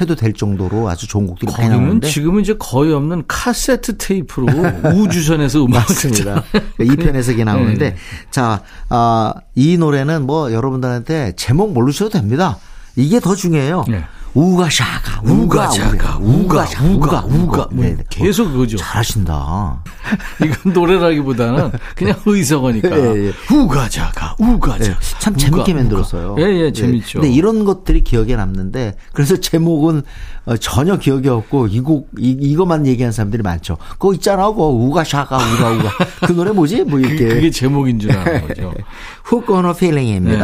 해도 0.01 0.15
될 0.15 0.33
정도로 0.33 0.89
아주 0.89 1.07
좋은 1.07 1.25
곡들이 1.27 1.49
많이 1.51 1.69
나오는데 1.69 2.09
지금은 2.09 2.41
이제 2.41 2.53
거의 2.59 2.93
없는 2.93 3.23
카세트 3.27 3.97
테이프로 3.97 4.47
우주선에서 4.95 5.59
음악을 5.65 5.79
맞습니다. 5.79 6.43
듣잖아요. 6.43 6.71
2편에서 6.77 7.33
이게 7.33 7.43
나오는데 7.45 7.91
네. 7.91 7.95
자, 8.29 8.63
아, 8.89 9.33
이 9.55 9.77
노래는 9.77 10.27
뭐 10.27 10.51
여러분들한테 10.51 11.33
제목 11.37 11.73
모르셔도 11.73 12.11
됩니다. 12.11 12.57
이게 12.97 13.19
더 13.21 13.33
중요해요. 13.33 13.85
네. 13.87 14.03
우가 14.37 14.69
샤가 14.69 15.19
우가 15.23 15.67
샤가, 15.71 16.19
우가 16.21 16.63
샤 16.67 16.83
우가 16.83 17.23
우가 17.25 17.67
뭐 17.71 17.83
네, 17.83 17.95
네. 17.95 18.03
계속 18.07 18.51
그거죠. 18.51 18.77
잘하신다. 18.77 19.81
이건 20.45 20.73
노래라기보다는 20.73 21.71
그냥 21.95 22.15
의성어니까. 22.23 22.89
예, 22.99 23.29
예. 23.29 23.33
우가자가, 23.55 24.35
우가자. 24.37 24.89
네, 24.91 24.95
참 25.17 25.33
우가, 25.33 25.39
재밌게. 25.39 25.73
만들었어요. 25.73 26.35
예, 26.37 26.43
예, 26.43 26.63
네. 26.65 26.71
재밌죠. 26.71 27.21
근데 27.21 27.33
이런 27.33 27.65
것들이 27.65 28.03
기억에 28.03 28.35
남는데 28.35 28.97
그래서 29.11 29.37
제목은 29.37 30.03
어, 30.45 30.55
전혀 30.57 30.97
기억이 30.97 31.27
없고 31.29 31.67
이곡 31.67 32.11
이, 32.19 32.29
이것만 32.39 32.85
얘기하는 32.85 33.11
사람들이 33.11 33.41
많죠. 33.41 33.77
그거 33.93 34.13
있잖아, 34.13 34.47
그거 34.49 34.67
우가 34.67 35.03
샤가 35.03 35.37
우가 35.37 35.71
우가 35.71 35.91
그 36.27 36.33
노래 36.33 36.51
뭐지? 36.51 36.83
뭐 36.83 36.99
그, 36.99 37.07
이렇게 37.07 37.27
그게 37.27 37.49
제목인 37.49 37.97
줄 37.99 38.11
아는 38.11 38.47
거죠. 38.47 38.71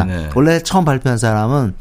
네, 0.08 0.17
네. 0.17 0.29
원래 0.34 0.63
처음 0.63 0.84
발표한 0.84 1.19
사람은 1.19 1.75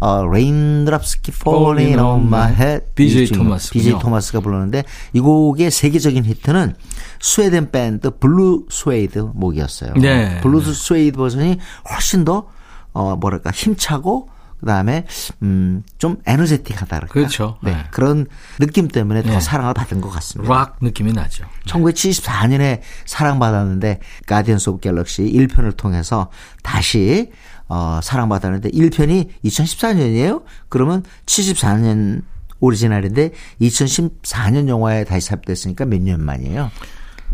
어, 0.00 0.24
Raindrops 0.26 1.20
Keep 1.22 1.36
Falling 1.40 1.98
on 1.98 2.26
My 2.26 2.52
Head. 2.52 2.86
BJ 2.94 3.28
토마스군요. 3.28 3.82
BJ 3.82 4.00
토마스가 4.00 4.40
불렀는데 4.40 4.84
이 5.12 5.20
곡의 5.20 5.70
세계적인 5.70 6.24
히트는 6.24 6.74
스웨덴 7.20 7.70
밴드 7.70 8.10
블루 8.10 8.66
스웨이드 8.70 9.30
몫이었어요. 9.34 9.94
네. 9.94 10.40
블루 10.40 10.60
스웨이드 10.62 11.16
버전이 11.16 11.58
훨씬 11.90 12.24
더 12.24 12.48
어, 12.92 13.16
뭐랄까 13.16 13.50
힘차고 13.50 14.30
그다음에 14.60 15.04
음, 15.42 15.84
좀 15.98 16.16
에너제틱하다 16.26 16.96
그럴까? 16.96 17.12
그렇죠. 17.12 17.58
네. 17.62 17.72
네. 17.72 17.84
그런 17.90 18.26
느낌 18.58 18.88
때문에 18.88 19.22
더 19.22 19.30
네. 19.30 19.40
사랑을 19.40 19.72
받은 19.74 20.00
것 20.00 20.10
같습니다. 20.10 20.52
락 20.52 20.78
느낌이 20.80 21.12
나죠. 21.12 21.44
1974년에 21.66 22.80
사랑받았는데 23.04 24.00
Guardians 24.26 24.70
of 24.70 24.80
Galaxy 24.80 25.22
1편을 25.22 25.76
통해서 25.76 26.30
다시 26.62 27.30
어, 27.68 28.00
사랑받았는데 28.02 28.70
1편이 28.70 29.28
2014년이에요? 29.44 30.42
그러면 30.68 31.02
74년 31.26 32.22
오리지널인데 32.60 33.30
2014년 33.60 34.68
영화에 34.68 35.04
다시 35.04 35.28
삽입됐으니까 35.28 35.84
몇 35.84 36.00
년 36.00 36.22
만이에요? 36.24 36.70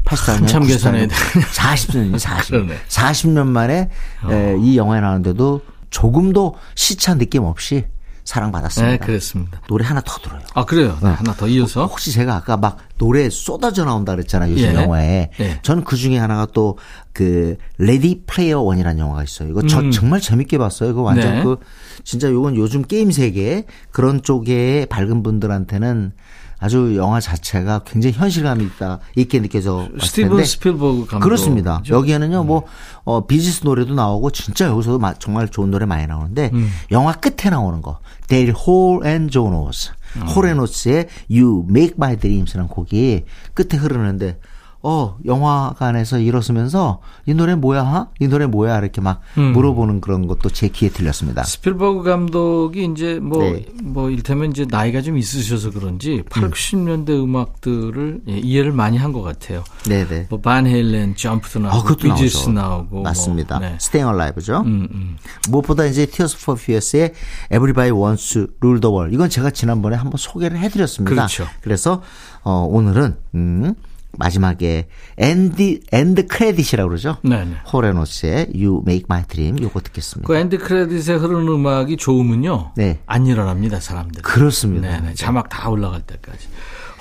84년, 0.05 0.33
한참 0.40 0.66
계산해야 0.66 1.07
40년이 1.07 2.16
40년. 2.18 2.49
그러네. 2.51 2.75
40년 2.88 3.47
만에 3.47 3.88
에, 4.31 4.57
이 4.61 4.77
영화에 4.77 5.01
나오는데도 5.01 5.62
조금도 5.88 6.57
시차 6.75 7.14
느낌 7.14 7.44
없이 7.44 7.85
사랑받았습니다. 8.25 8.91
네, 8.93 8.99
그랬습니다. 8.99 9.61
노래 9.69 9.85
하나 9.85 10.01
더 10.01 10.19
들어요. 10.19 10.41
아, 10.55 10.65
그래요. 10.65 10.99
네, 11.03 11.09
하나 11.11 11.35
더 11.35 11.47
이어서. 11.47 11.87
혹시 11.87 12.11
제가 12.11 12.35
아까 12.37 12.57
막 12.57 12.79
노래 12.97 13.29
쏟아져 13.29 13.85
나온다 13.85 14.15
그랬잖아요. 14.15 14.53
요즘 14.53 14.69
예. 14.71 14.75
영화에. 14.75 15.31
예. 15.41 15.59
저는 15.63 15.85
그 15.85 15.97
중에 15.97 16.19
하나가 16.19 16.47
또 16.47 16.77
그 17.15 17.57
Ready 17.79 18.23
Player 18.27 18.61
One이라는 18.61 18.99
영화가 18.99 19.23
있어요. 19.23 19.49
이거 19.49 19.63
저 19.69 19.89
정말 19.91 20.21
재밌게 20.21 20.59
봤어요. 20.59 20.91
이거 20.91 21.03
완전 21.03 21.29
음. 21.33 21.37
네. 21.37 21.43
그 21.45 21.57
진짜 22.03 22.29
요건 22.29 22.57
요즘 22.57 22.83
게임 22.83 23.13
세계 23.13 23.67
그런 23.93 24.21
쪽에 24.21 24.85
밝은 24.91 25.23
분들한테는 25.23 26.13
아주 26.59 26.95
영화 26.97 27.21
자체가 27.21 27.81
굉장히 27.85 28.14
현실감이 28.14 28.64
있다 28.64 29.01
있게 29.17 29.40
느껴져 29.40 29.88
스티븐 30.01 30.45
스필버그 30.45 31.07
감독. 31.07 31.25
그렇습니다. 31.25 31.83
여기에는요, 31.88 32.45
뭐, 32.45 32.64
어, 33.05 33.27
비지스 33.27 33.64
노래도 33.64 33.95
나오고, 33.95 34.31
진짜 34.31 34.67
여기서도 34.67 34.99
마- 34.99 35.14
정말 35.14 35.49
좋은 35.49 35.71
노래 35.71 35.85
많이 35.85 36.07
나오는데, 36.07 36.51
음. 36.55 36.71
영화 36.90 37.12
끝에 37.12 37.51
나오는 37.51 37.83
거, 37.83 37.99
대릴 38.29 38.53
홀 38.53 39.05
앤 39.07 39.29
존 39.29 39.52
오츠. 39.52 39.90
음. 40.17 40.23
홀 40.29 40.49
앤 40.49 40.68
오츠의 40.68 41.09
You 41.31 41.67
Make 41.69 41.95
My 41.99 42.17
Dreams라는 42.17 42.69
곡이 42.69 43.25
끝에 43.53 43.79
흐르는데, 43.79 44.38
어, 44.87 45.16
영화관에서 45.25 46.18
일어서면서, 46.18 47.01
이 47.25 47.33
노래 47.33 47.55
뭐야? 47.55 48.09
이 48.20 48.29
노래 48.29 48.44
뭐야? 48.47 48.79
이렇게 48.81 49.01
막 49.01 49.23
음. 49.38 49.53
물어보는 49.55 50.03
그런 50.03 50.27
것도 50.27 50.51
제 50.51 50.68
귀에 50.68 50.90
들렸습니다. 50.90 51.42
스필버그 51.42 52.03
감독이 52.03 52.85
이제 52.92 53.18
뭐, 53.18 53.42
네. 53.42 53.64
뭐, 53.83 54.11
일테면 54.11 54.51
이제 54.51 54.66
나이가 54.68 55.01
좀 55.01 55.16
있으셔서 55.16 55.70
그런지 55.70 56.23
80년대 56.29 57.09
음악들을 57.11 58.20
예, 58.29 58.37
이해를 58.37 58.73
많이 58.73 58.99
한 58.99 59.14
것 59.14 59.23
같아요. 59.23 59.62
네네. 59.88 60.27
뭐, 60.29 60.40
반 60.40 60.66
헤일렌, 60.66 61.14
Jump도 61.16 61.61
나오고, 61.61 61.77
아, 61.79 61.83
그것도 61.83 62.14
비지스. 62.16 62.51
나오고. 62.51 63.03
맞습니다. 63.03 63.59
뭐, 63.61 63.68
네. 63.68 63.75
Staying 63.77 64.20
Alive죠. 64.20 64.61
음, 64.66 64.88
음. 64.92 65.16
무엇보다 65.49 65.87
이제 65.87 66.05
Tears 66.05 66.37
for 66.42 66.61
Fears의 66.61 67.14
Everybody 67.51 67.90
Wants 67.99 68.35
to 68.35 68.47
Rule 68.61 68.81
the 68.81 68.92
World. 68.92 69.14
이건 69.14 69.31
제가 69.31 69.51
지난번에 69.51 69.97
한번 69.97 70.18
소개를 70.18 70.59
해드렸습니다. 70.59 71.14
그렇죠. 71.14 71.47
그래서 71.62 72.03
어, 72.42 72.66
오늘은 72.70 73.16
음, 73.37 73.75
마지막에 74.18 74.87
엔디 75.18 75.81
end 75.92 76.27
credit이라고 76.27 76.88
그러죠. 76.88 77.16
네네. 77.22 77.57
홀 77.73 77.91
앤 77.91 78.11
오츠의 78.11 78.49
You 78.55 78.83
Make 78.87 79.05
My 79.09 79.24
Dream 79.29 79.62
요거 79.62 79.81
듣겠습니다. 79.81 80.27
그 80.27 80.37
end 80.37 80.59
credit에 80.59 81.14
흐르는 81.16 81.48
음악이 81.48 81.96
좋으면요. 81.96 82.72
네. 82.77 83.00
안 83.07 83.27
일어납니다, 83.27 83.81
사람들. 83.81 84.22
그렇습니다. 84.22 84.88
네네. 85.00 85.14
자막 85.14 85.48
다 85.48 85.68
올라갈 85.68 86.03
때까지. 86.03 86.48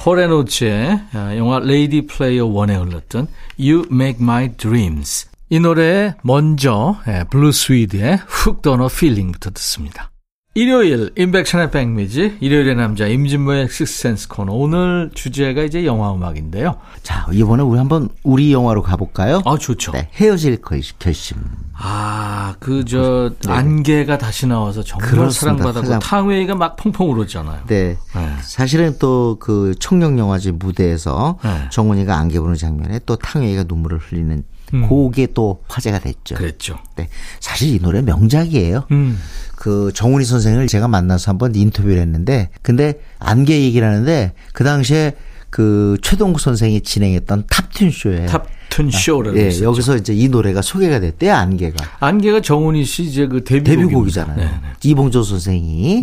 홀 0.05 0.29
앤 0.29 0.53
오츠의 0.53 1.01
아, 1.13 1.37
영화 1.37 1.59
Ready 1.59 2.05
Player 2.07 2.45
One에 2.47 2.85
흘렀던 2.85 3.27
You 3.59 3.85
Make 3.91 4.21
My 4.21 4.49
Dreams. 4.57 5.27
이 5.49 5.59
노래 5.59 6.15
먼저 6.23 6.97
예, 7.07 7.25
블루 7.29 7.51
스웨이드의 7.51 8.19
Hooked 8.25 8.61
on 8.61 8.87
a 8.87 8.92
Feeling부터 8.92 9.51
듣습니다. 9.51 10.09
일요일 10.55 11.09
임백천의 11.17 11.71
백뮤직 11.71 12.37
일요일의 12.39 12.75
남자 12.75 13.07
임진모의 13.07 13.69
식스센스 13.71 14.27
코너 14.27 14.53
오늘 14.53 15.09
주제가 15.15 15.63
이제 15.63 15.83
영화 15.83 16.13
음악인데요. 16.13 16.75
자 17.01 17.25
이번에 17.31 17.63
우리 17.63 17.79
한번 17.79 18.09
우리 18.21 18.53
영화로 18.53 18.83
가볼까요? 18.83 19.41
아 19.45 19.57
좋죠. 19.57 19.93
네, 19.93 20.09
헤어질 20.13 20.61
결- 20.61 20.81
결심. 20.99 21.37
아그 21.75 22.85
저 22.85 23.31
안개가 23.47 24.19
다시 24.19 24.45
나와서 24.45 24.83
정말 24.83 25.09
네. 25.09 25.15
그렇습니다. 25.17 25.63
사랑받았고 25.63 25.81
가장- 25.87 25.99
탕웨이가 25.99 26.53
막 26.53 26.75
펑펑 26.75 27.09
울었잖아요. 27.11 27.61
네. 27.65 27.97
네. 28.15 28.35
사실은 28.43 28.95
또 28.99 29.37
그 29.39 29.73
청룡 29.79 30.19
영화제 30.19 30.51
무대에서 30.51 31.39
네. 31.43 31.67
정훈이가 31.71 32.15
안개 32.15 32.39
부는 32.39 32.55
장면에 32.55 32.99
또 33.07 33.15
탕웨이가 33.15 33.63
눈물을 33.67 33.97
흘리는 33.97 34.43
음. 34.73 34.87
그게 34.89 35.27
또 35.33 35.63
화제가 35.67 35.99
됐죠. 35.99 36.35
그랬죠. 36.35 36.79
네. 36.95 37.09
사실 37.39 37.73
이 37.73 37.79
노래 37.79 38.01
명작이에요. 38.01 38.85
음. 38.91 39.19
그 39.55 39.91
정훈이 39.93 40.25
선생을 40.25 40.67
제가 40.67 40.87
만나서 40.87 41.31
한번 41.31 41.55
인터뷰를 41.55 41.99
했는데 41.99 42.49
근데 42.61 42.99
안개 43.19 43.61
얘기를 43.61 43.87
하는데 43.87 44.33
그 44.53 44.63
당시에 44.63 45.15
그 45.49 45.97
최동국 46.01 46.39
선생이 46.39 46.81
진행했던 46.81 47.45
탑튠 47.45 47.91
쇼에 47.91 48.25
Top 48.25 48.53
Tune 48.53 48.89
쇼를 48.89 49.37
예, 49.37 49.45
했었죠. 49.45 49.65
여기서 49.65 49.97
이제 49.97 50.13
이 50.13 50.27
노래가 50.27 50.63
소개가 50.63 50.99
됐대요, 50.99 51.33
안개가. 51.35 51.97
안개가 51.99 52.41
정훈이 52.41 52.83
씨 52.85 53.03
이제 53.03 53.27
그 53.27 53.43
데뷔 53.43 53.63
데뷔곡이잖아요. 53.63 54.35
네, 54.35 54.45
네. 54.45 54.59
이봉조 54.83 55.21
선생이 55.21 56.01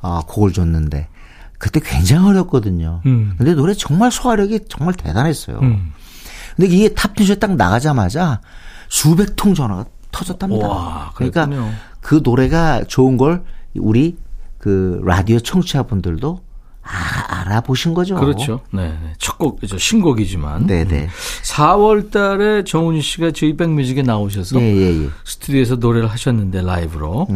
어, 0.00 0.22
곡을 0.26 0.52
줬는데 0.52 1.08
그때 1.58 1.80
굉장히 1.84 2.28
어렵거든요. 2.28 3.02
음. 3.06 3.34
근데 3.36 3.54
노래 3.54 3.74
정말 3.74 4.10
소화력이 4.10 4.60
정말 4.68 4.94
대단했어요. 4.94 5.58
음. 5.60 5.92
근데 6.56 6.74
이게 6.74 6.88
Top 6.88 7.03
Tune 7.03 7.23
쇼 7.23 7.38
딱 7.38 7.54
나가자마자 7.56 8.40
수백 8.88 9.36
통 9.36 9.54
전화가 9.54 9.84
터졌답니다. 10.10 10.66
와, 10.68 11.12
그러니까. 11.14 11.48
그 12.00 12.20
노래가 12.22 12.84
좋은 12.84 13.16
걸 13.16 13.44
우리 13.74 14.16
그 14.58 15.00
라디오 15.04 15.38
청취자분들도 15.38 16.40
아, 16.88 17.40
알아보신 17.40 17.94
거죠. 17.94 18.14
그렇죠. 18.14 18.60
네, 18.72 18.90
네. 18.90 19.12
첫 19.18 19.38
곡이죠. 19.38 19.76
신곡이지만. 19.76 20.66
네네. 20.66 21.08
4월 21.42 22.12
달에 22.12 22.62
정훈이 22.62 23.02
씨가 23.02 23.32
저희 23.32 23.56
백뮤직에 23.56 24.02
나오셔서 24.02 24.60
예, 24.60 24.64
예, 24.64 25.04
예. 25.04 25.08
스튜디오에서 25.24 25.76
노래를 25.76 26.08
하셨는데 26.08 26.62
라이브로. 26.62 27.26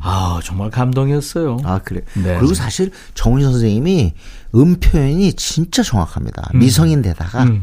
아, 0.00 0.40
정말 0.44 0.70
감동이었어요. 0.70 1.58
아, 1.64 1.80
그래. 1.80 2.02
네. 2.14 2.38
그리고 2.38 2.54
사실 2.54 2.92
정훈이 3.14 3.42
선생님이 3.42 4.14
음 4.54 4.76
표현이 4.78 5.32
진짜 5.34 5.82
정확합니다. 5.82 6.50
미성인데다가, 6.54 7.44
더, 7.46 7.62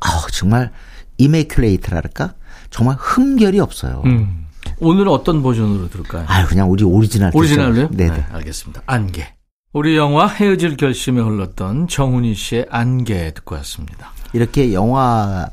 아 0.00 0.26
정말 0.32 0.70
이메이클레이트랄까? 1.18 2.34
정말 2.70 2.96
흠결이 2.98 3.60
없어요. 3.60 4.02
음. 4.04 4.46
오늘은 4.78 5.10
어떤 5.10 5.42
버전으로 5.42 5.88
들을까요? 5.90 6.24
아 6.26 6.44
그냥 6.46 6.70
우리 6.70 6.84
오리지널. 6.84 7.30
오리지널로요? 7.34 7.90
네네. 7.90 8.16
네, 8.16 8.26
알겠습니다. 8.32 8.82
안개. 8.86 9.34
우리 9.72 9.96
영화 9.96 10.26
헤어질 10.28 10.76
결심에 10.76 11.20
흘렀던 11.20 11.88
정훈이 11.88 12.34
씨의 12.34 12.66
안개 12.70 13.32
듣고 13.34 13.56
왔습니다. 13.56 14.12
이렇게 14.32 14.72
영화이기 14.72 15.50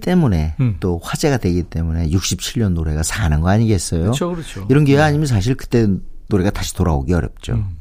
때문에 0.00 0.54
음. 0.60 0.76
또 0.80 1.00
화제가 1.02 1.38
되기 1.38 1.64
때문에 1.64 2.08
67년 2.08 2.72
노래가 2.72 3.02
사는 3.02 3.40
거 3.40 3.48
아니겠어요? 3.48 4.02
그렇죠, 4.02 4.30
그렇죠. 4.30 4.66
이런 4.70 4.84
기회 4.84 5.00
아니면 5.00 5.26
사실 5.26 5.54
그때 5.56 5.86
노래가 6.28 6.50
다시 6.50 6.74
돌아오기 6.74 7.12
어렵죠. 7.12 7.54
음. 7.54 7.78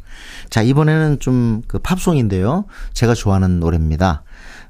자, 0.50 0.62
이번에는 0.62 1.20
좀 1.20 1.62
그 1.68 1.80
팝송인데요. 1.80 2.66
제가 2.94 3.14
좋아하는 3.14 3.60
노래입니다. 3.60 4.24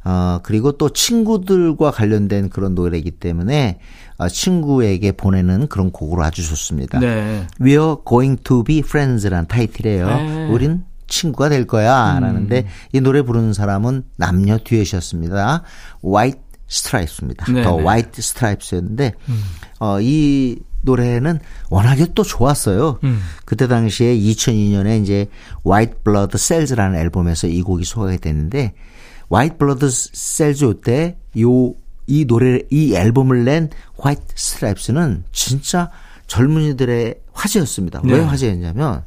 어, 0.05 0.39
그리고 0.43 0.73
또 0.73 0.89
친구들과 0.89 1.91
관련된 1.91 2.49
그런 2.49 2.75
노래이기 2.75 3.11
때문에 3.11 3.79
어, 4.17 4.27
친구에게 4.27 5.13
보내는 5.13 5.67
그런 5.67 5.91
곡으로 5.91 6.23
아주 6.23 6.43
좋습니다. 6.43 6.99
네. 6.99 7.47
We're 7.59 8.05
going 8.07 8.43
to 8.43 8.63
be 8.63 8.79
friends란 8.79 9.47
타이틀이에요. 9.47 10.07
네. 10.07 10.47
우린 10.49 10.83
친구가 11.07 11.49
될 11.49 11.65
거야. 11.65 12.17
음. 12.17 12.21
라는데 12.21 12.67
이 12.91 12.99
노래 12.99 13.21
부르는 13.21 13.53
사람은 13.53 14.03
남녀 14.17 14.57
듀엣이었습니다. 14.57 15.63
White 16.03 16.41
Stripes입니다. 16.69 17.51
네, 17.51 17.61
더 17.61 17.77
네. 17.77 17.83
White 17.83 18.11
Stripes였는데 18.17 19.13
어, 19.79 20.01
이 20.01 20.57
노래는 20.81 21.39
워낙에 21.69 22.07
또 22.13 22.23
좋았어요. 22.23 22.99
음. 23.03 23.21
그때 23.45 23.67
당시에 23.67 24.15
2002년에 24.17 25.01
이제 25.01 25.27
White 25.65 25.99
Blood 26.03 26.37
Cells라는 26.37 26.99
앨범에서 26.99 27.47
이 27.47 27.61
곡이 27.61 27.85
소개가 27.85 28.17
됐는데 28.17 28.73
White 29.33 29.57
Blood 29.57 29.87
Cells 29.89 30.63
요때 30.63 31.17
요 31.39 31.73
이 32.07 32.25
노래 32.25 32.59
이 32.69 32.93
앨범을 32.95 33.45
낸 33.45 33.69
White 34.03 34.25
Stripes는 34.35 35.23
진짜 35.31 35.89
젊은이들의 36.27 37.15
화제였습니다. 37.31 38.01
왜 38.03 38.17
네. 38.17 38.23
화제였냐면 38.23 39.03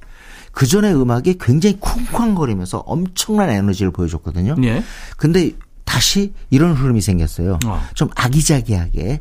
그 0.53 0.67
전에 0.67 0.93
음악이 0.93 1.37
굉장히 1.39 1.79
쿵쾅거리면서 1.79 2.79
엄청난 2.79 3.51
에너지를 3.51 3.91
보여줬거든요. 3.91 4.57
예. 4.65 4.83
근데 5.17 5.53
다시 5.85 6.33
이런 6.51 6.73
흐름이 6.73 7.01
생겼어요. 7.01 7.59
어. 7.67 7.83
좀 7.95 8.09
아기자기하게 8.15 9.21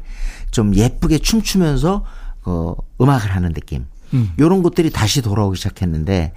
좀 0.51 0.73
예쁘게 0.73 1.19
춤추면서 1.19 2.05
어, 2.45 2.75
음악을 3.01 3.31
하는 3.31 3.53
느낌. 3.53 3.85
음. 4.13 4.31
이런 4.37 4.63
것들이 4.63 4.91
다시 4.91 5.21
돌아오기 5.21 5.57
시작했는데 5.57 6.31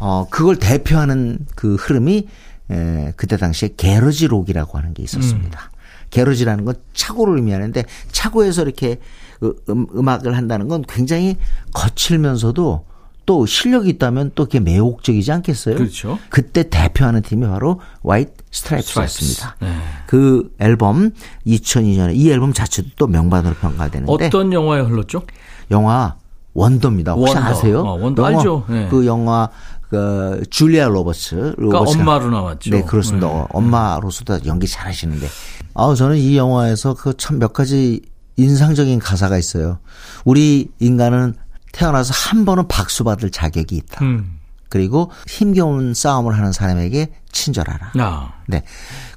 어 0.00 0.28
그걸 0.30 0.56
대표하는 0.56 1.40
그 1.56 1.74
흐름이 1.74 2.28
에, 2.70 3.12
그때 3.16 3.36
당시에 3.36 3.70
게러지 3.76 4.26
록이라고 4.28 4.78
하는 4.78 4.94
게 4.94 5.02
있었습니다. 5.02 5.70
게러지라는 6.10 6.64
건 6.64 6.74
차고를 6.94 7.36
의미하는데 7.36 7.84
차고에서 8.12 8.62
이렇게 8.62 8.98
음, 9.42 9.86
음악을 9.94 10.36
한다는 10.36 10.68
건 10.68 10.82
굉장히 10.88 11.36
거칠면서도 11.74 12.84
또 13.26 13.44
실력이 13.44 13.90
있다면 13.90 14.32
또 14.34 14.46
그게 14.46 14.58
매혹적이지 14.58 15.30
않겠어요? 15.32 15.76
그렇죠. 15.76 16.18
그때 16.30 16.68
대표하는 16.70 17.20
팀이 17.20 17.46
바로 17.46 17.78
화이트 18.02 18.32
스트라이프스였습니다. 18.50 19.56
네. 19.60 19.76
그 20.06 20.50
앨범 20.58 21.10
2002년에 21.46 22.16
이 22.16 22.30
앨범 22.30 22.54
자체도 22.54 22.88
또 22.96 23.06
명반으로 23.06 23.54
평가되는데 23.56 24.10
어떤 24.10 24.52
영화에 24.54 24.80
흘렀죠? 24.80 25.22
영화 25.70 26.16
원더입니다. 26.54 27.12
혹시 27.12 27.34
원더. 27.34 27.50
아세요? 27.50 27.80
어, 27.80 27.98
원더 28.00 28.22
영화, 28.22 28.38
알죠. 28.38 28.64
네. 28.66 28.88
그 28.90 29.04
영화 29.04 29.50
그 29.88 30.42
줄리아 30.50 30.88
로버츠. 30.88 31.54
그러니까 31.56 31.80
로버츠가- 31.80 32.00
엄마로 32.00 32.30
나왔죠. 32.30 32.70
네, 32.70 32.82
그렇습니다. 32.82 33.26
네. 33.26 33.32
어, 33.32 33.46
엄마로서도 33.50 34.40
연기 34.46 34.66
잘하시는데. 34.66 35.26
아, 35.74 35.94
저는 35.94 36.16
이 36.18 36.36
영화에서 36.36 36.94
그 36.94 37.14
참 37.16 37.38
몇 37.38 37.52
가지 37.52 38.02
인상적인 38.36 38.98
가사가 38.98 39.38
있어요. 39.38 39.78
우리 40.24 40.70
인간은 40.78 41.34
태어나서 41.72 42.12
한 42.14 42.44
번은 42.44 42.68
박수 42.68 43.02
받을 43.04 43.30
자격이 43.30 43.76
있다. 43.76 44.04
음. 44.04 44.38
그리고 44.68 45.10
힘겨운 45.26 45.94
싸움을 45.94 46.36
하는 46.36 46.52
사람에게 46.52 47.08
친절하라. 47.32 47.92
아. 47.98 48.32
네. 48.46 48.62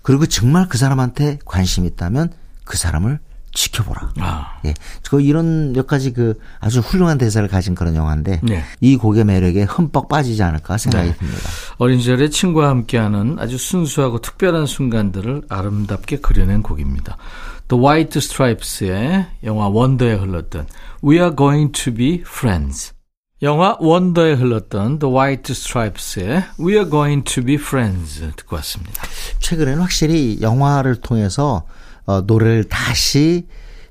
그리고 0.01 0.25
정말 0.25 0.67
그 0.69 0.77
사람한테 0.77 1.39
관심 1.45 1.85
있다면 1.85 2.31
그 2.63 2.77
사람을 2.77 3.19
지켜보라. 3.53 4.13
아. 4.19 4.59
예. 4.65 4.73
그 5.09 5.21
이런 5.21 5.73
몇 5.73 5.87
가지 5.87 6.13
그 6.13 6.37
아주 6.59 6.79
훌륭한 6.79 7.17
대사를 7.17 7.45
가진 7.47 7.75
그런 7.75 7.95
영화인데 7.95 8.39
네. 8.43 8.63
이 8.79 8.95
곡의 8.95 9.25
매력에 9.25 9.63
흠뻑 9.63 10.07
빠지지 10.07 10.41
않을까 10.43 10.77
생각이 10.77 11.09
네. 11.09 11.15
듭니다. 11.15 11.41
어린 11.77 11.99
시절에 11.99 12.29
친구와 12.29 12.69
함께하는 12.69 13.37
아주 13.39 13.57
순수하고 13.57 14.21
특별한 14.21 14.65
순간들을 14.65 15.43
아름답게 15.49 16.19
그려낸 16.19 16.61
곡입니다. 16.63 17.17
The 17.67 17.81
White 17.81 18.17
Stripes의 18.17 19.27
영화 19.43 19.67
원더에 19.67 20.13
흘렀던 20.13 20.67
We 21.03 21.17
Are 21.17 21.35
Going 21.35 21.71
to 21.71 21.93
Be 21.93 22.15
Friends. 22.25 22.93
영화 23.43 23.75
원더에 23.79 24.33
흘렀던 24.33 24.99
The 24.99 25.13
White 25.13 25.51
Stripes의 25.51 26.43
We 26.59 26.73
Are 26.73 26.89
Going 26.89 27.23
to 27.23 27.43
Be 27.43 27.55
Friends 27.55 28.19
듣고 28.35 28.57
왔습니다. 28.57 29.03
최근에는 29.39 29.81
확실히 29.81 30.39
영화를 30.41 30.97
통해서 30.97 31.65
어, 32.11 32.21
노래를 32.21 32.65
다시 32.65 33.47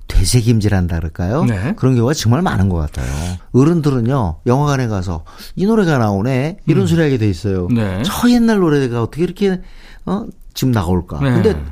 되새김질한다 0.09 0.96
그럴까요? 0.96 1.44
네. 1.44 1.74
그런 1.76 1.94
경우가 1.94 2.14
정말 2.14 2.42
많은 2.42 2.68
것 2.68 2.76
같아요. 2.76 3.09
어른들은요 3.52 4.40
영화관에 4.46 4.88
가서 4.88 5.24
이 5.54 5.66
노래가 5.66 5.98
나오네 5.98 6.59
이런 6.66 6.87
소리 6.87 7.00
하게 7.00 7.16
돼 7.16 7.28
있어요. 7.28 7.68
네. 7.68 8.02
저 8.04 8.28
옛날 8.30 8.59
노래가 8.59 9.02
어떻게 9.02 9.22
이렇게 9.22 9.61
어 10.06 10.26
지금 10.52 10.72
나올까? 10.72 11.20
네. 11.20 11.30
근데 11.30 11.62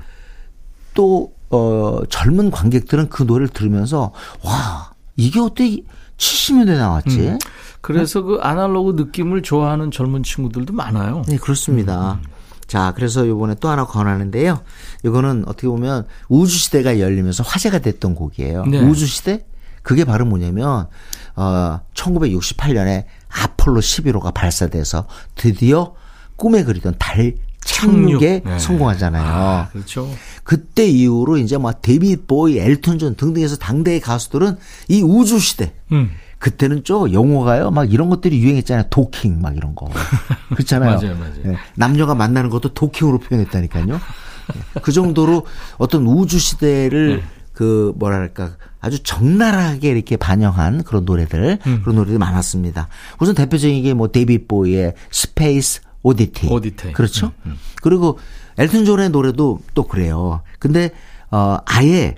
또 0.95 1.33
어, 1.51 2.01
젊은 2.09 2.51
관객들은 2.51 3.09
그 3.09 3.25
노래를 3.25 3.49
들으면서 3.49 4.13
와 4.45 4.93
이게 5.17 5.41
어떻게 5.41 5.83
70년대 6.17 6.77
나왔지? 6.77 7.21
음. 7.21 7.39
그래서 7.81 8.23
그 8.23 8.39
아날로그 8.43 9.01
느낌을 9.01 9.43
좋아하는 9.43 9.91
젊은 9.91 10.23
친구들도 10.23 10.73
많아요. 10.73 11.23
네, 11.27 11.37
그렇습니다. 11.37 12.21
자, 12.69 12.93
그래서 12.95 13.27
요번에 13.27 13.57
또 13.61 13.69
하나 13.71 13.87
권하는데요. 13.87 14.63
이거는 15.05 15.45
어떻게 15.47 15.67
보면 15.67 16.07
우주시대가 16.29 17.01
열리면서 17.01 17.43
화제가 17.43 17.79
됐던 17.81 18.15
곡이에요. 18.15 18.67
네. 18.67 18.81
우주시대? 18.81 19.47
그게 19.83 20.05
바로 20.05 20.27
뭐냐면, 20.27 20.87
어, 21.35 21.81
1968년에 21.95 23.07
아폴로 23.29 23.81
11호가 23.81 24.35
발사돼서 24.35 25.07
드디어 25.35 25.95
꿈에 26.37 26.63
그리던 26.63 26.97
달 26.99 27.35
착륙에 27.61 28.43
착륙. 28.43 28.53
네. 28.53 28.59
성공하잖아요. 28.59 29.25
아, 29.25 29.69
그렇죠. 29.73 30.11
그때 30.45 30.87
이후로 30.87 31.39
이제 31.39 31.57
막 31.57 31.81
데이비드 31.81 32.27
보위, 32.27 32.59
엘튼 32.59 32.99
존 32.99 33.15
등등해서 33.15 33.57
당대의 33.57 34.01
가수들은 34.01 34.57
이 34.89 35.03
우주시대, 35.03 35.73
음. 35.93 36.11
그때는 36.39 36.82
저 36.84 37.07
용어가요. 37.12 37.70
막 37.70 37.93
이런 37.93 38.09
것들이 38.11 38.39
유행했잖아요. 38.41 38.86
도킹 38.91 39.41
막 39.41 39.57
이런 39.57 39.74
거. 39.74 39.89
그렇잖아요. 40.55 40.97
맞아요, 40.97 41.16
맞아요. 41.16 41.34
예, 41.47 41.57
남녀가 41.74 42.14
만나는 42.14 42.49
것도 42.51 42.74
도킹으로 42.74 43.18
표현했다니까요. 43.18 43.95
예, 43.95 44.80
그 44.82 44.93
정도로 44.93 45.47
어떤 45.78 46.07
우주 46.07 46.39
시대를 46.39 47.16
네. 47.18 47.22
그 47.53 47.93
뭐랄까 47.97 48.53
아주 48.80 49.03
적나라하게 49.03 49.91
이렇게 49.91 50.16
반영한 50.16 50.84
그런 50.84 51.05
노래들 51.05 51.59
음. 51.66 51.80
그런 51.82 51.97
노래들이 51.97 52.18
많았습니다. 52.18 52.89
우선 53.20 53.34
대표적인 53.34 53.82
게 53.82 53.93
뭐 53.95 54.09
데이비드 54.09 54.47
보위의 54.47 54.95
Space 55.11 55.81
Oddity. 56.05 56.47
Oddity. 56.49 56.93
그렇죠. 56.93 57.32
음, 57.47 57.57
그리고 57.82 58.18
엘튼 58.57 58.84
존의 58.84 59.11
노래도 59.11 59.61
또 59.74 59.82
그래요. 59.89 60.43
근데 60.61 60.91
어 61.32 61.59
아예 61.66 62.14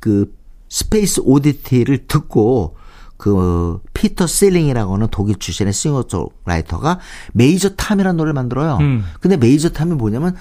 그 0.00 0.34
Space 0.68 1.20
Oddity를 1.24 2.06
듣고 2.08 2.76
그 3.20 3.80
피터 3.92 4.26
실링이라고 4.26 4.94
하는 4.94 5.08
독일 5.10 5.38
출신의 5.38 5.74
싱어송라이터가 5.74 7.00
Major 7.32 7.68
Tom이라는 7.68 8.16
노래를 8.16 8.32
만들어요. 8.32 8.78
음. 8.78 9.04
근데 9.20 9.36
Major 9.36 9.68
Tom이 9.68 9.92
뭐냐면 9.92 10.34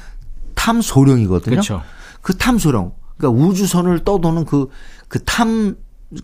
탐 0.56 0.82
소령이거든요. 0.82 1.56
그렇죠. 1.56 1.82
그 2.22 2.38
탐소령. 2.38 2.94
그러니까 3.18 3.44
우주선을 3.44 4.06
떠도는 4.06 4.46
그, 4.46 4.70
그 5.10 5.22
탐, 5.26 5.76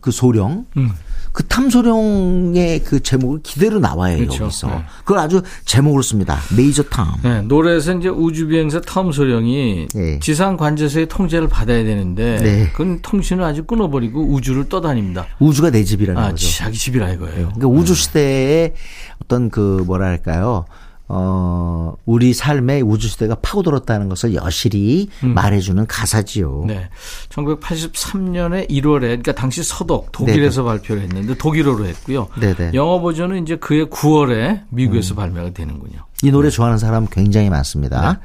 그 0.01 0.11
소령. 0.11 0.65
음. 0.77 0.91
그 1.31 1.45
탐소령의 1.47 2.85
그 2.85 3.03
제목을 3.03 3.41
그대로 3.43 3.79
나와요, 3.79 4.17
그렇죠. 4.17 4.45
여기서. 4.45 4.67
네. 4.69 4.85
그걸 4.99 5.19
아주 5.19 5.41
제목으로 5.65 6.01
씁니다. 6.01 6.39
Major 6.55 6.81
Tom. 6.83 7.07
네, 7.23 7.41
노래에서 7.41 7.93
이제 7.95 8.07
우주비행사 8.07 8.79
톰 8.81 9.11
소령이 9.11 9.89
네. 9.93 10.19
지상 10.21 10.55
관제소의 10.55 11.09
통제를 11.09 11.49
받아야 11.49 11.83
되는데 11.83 12.37
네. 12.37 12.69
그건 12.71 13.01
통신을 13.01 13.43
아주 13.43 13.65
끊어버리고 13.65 14.25
우주를 14.25 14.69
떠다닙니다. 14.69 15.27
우주가 15.39 15.71
내 15.71 15.83
집이라는 15.83 16.21
아, 16.21 16.29
거죠. 16.29 16.49
자기 16.57 16.77
집이라 16.77 17.11
이거예요. 17.11 17.51
그러니까 17.53 17.67
우주 17.67 17.95
시대의 17.95 18.73
어떤 19.21 19.49
그 19.49 19.83
뭐랄까요. 19.85 20.65
어, 21.07 21.93
우리 22.05 22.33
삶의 22.33 22.81
우주 22.81 23.07
시대가 23.07 23.35
파고들었다는 23.35 24.09
것을 24.09 24.33
여실히 24.33 25.09
말해주는 25.21 25.85
가사지요. 25.85 26.63
음. 26.63 26.67
네. 26.67 26.89
1983년에 27.29 28.69
1월에 28.69 29.01
그러니까 29.01 29.33
당시 29.33 29.63
서독 29.63 30.11
독일에서 30.11 30.63
발표를 30.63 31.03
했는데 31.03 31.35
독일어로 31.35 31.85
했고요. 31.85 32.27
네네. 32.39 32.71
영어 32.73 32.99
버전은 33.01 33.43
이제 33.43 33.55
그해 33.57 33.85
9월에 33.85 34.61
미국에서 34.69 35.13
발매가 35.15 35.51
되는군요. 35.51 35.99
이 36.23 36.31
노래 36.31 36.49
좋아하는 36.49 36.77
사람 36.77 37.05
굉장히 37.07 37.49
많습니다. 37.49 38.19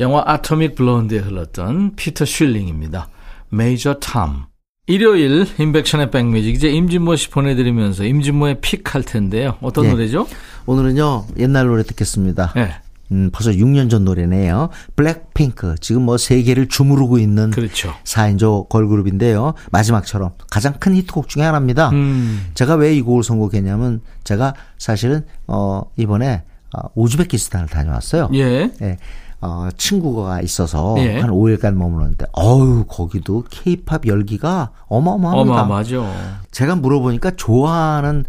영화 0.00 0.22
아토믹 0.26 0.74
블론드에 0.74 1.18
흘렀던 1.18 1.96
피터 1.96 2.24
슐링입니다. 2.24 3.08
Major 3.48 3.94
Tom. 3.94 4.46
일요일 4.88 5.46
인백션의 5.58 6.12
백뮤직 6.12 6.54
이제 6.54 6.68
임진모 6.68 7.16
씨 7.16 7.28
보내드리면서 7.30 8.04
임진모의 8.04 8.60
pick 8.60 8.94
할 8.94 9.02
텐데요. 9.02 9.56
어떤 9.60 9.86
예. 9.86 9.90
노래죠? 9.90 10.28
오늘은요, 10.66 11.26
옛날 11.38 11.66
노래 11.66 11.82
듣겠습니다. 11.82 12.52
네. 12.54 12.70
음, 13.12 13.30
벌써 13.32 13.50
6년 13.52 13.88
전 13.88 14.04
노래네요. 14.04 14.68
블랙핑크. 14.96 15.76
지금 15.80 16.02
뭐 16.02 16.18
세계를 16.18 16.68
주무르고 16.68 17.18
있는 17.18 17.52
그렇죠. 17.52 17.94
4인조 18.02 18.68
걸그룹인데요. 18.68 19.54
마지막처럼 19.70 20.32
가장 20.50 20.74
큰 20.80 20.94
히트곡 20.96 21.28
중에 21.28 21.44
하나입니다. 21.44 21.90
음. 21.90 22.46
제가 22.54 22.74
왜 22.74 22.96
이 22.96 23.02
곡을 23.02 23.22
선곡했냐면 23.22 24.00
제가 24.24 24.54
사실은 24.78 25.24
어 25.46 25.82
이번에 25.96 26.42
어, 26.76 26.88
우즈베키스탄을 26.96 27.68
다녀왔어요. 27.68 28.30
예. 28.34 28.72
예. 28.82 28.96
어, 29.40 29.68
친구가 29.76 30.40
있어서 30.40 30.96
예. 30.98 31.20
한 31.20 31.30
5일간 31.30 31.74
머물렀는데 31.74 32.26
어유 32.36 32.86
거기도 32.88 33.44
케이팝 33.50 34.06
열기가 34.08 34.70
어마어마합니다. 34.88 35.52
어마어마하죠. 35.52 36.12
제가 36.50 36.74
물어보니까 36.74 37.32
좋아하는 37.36 38.24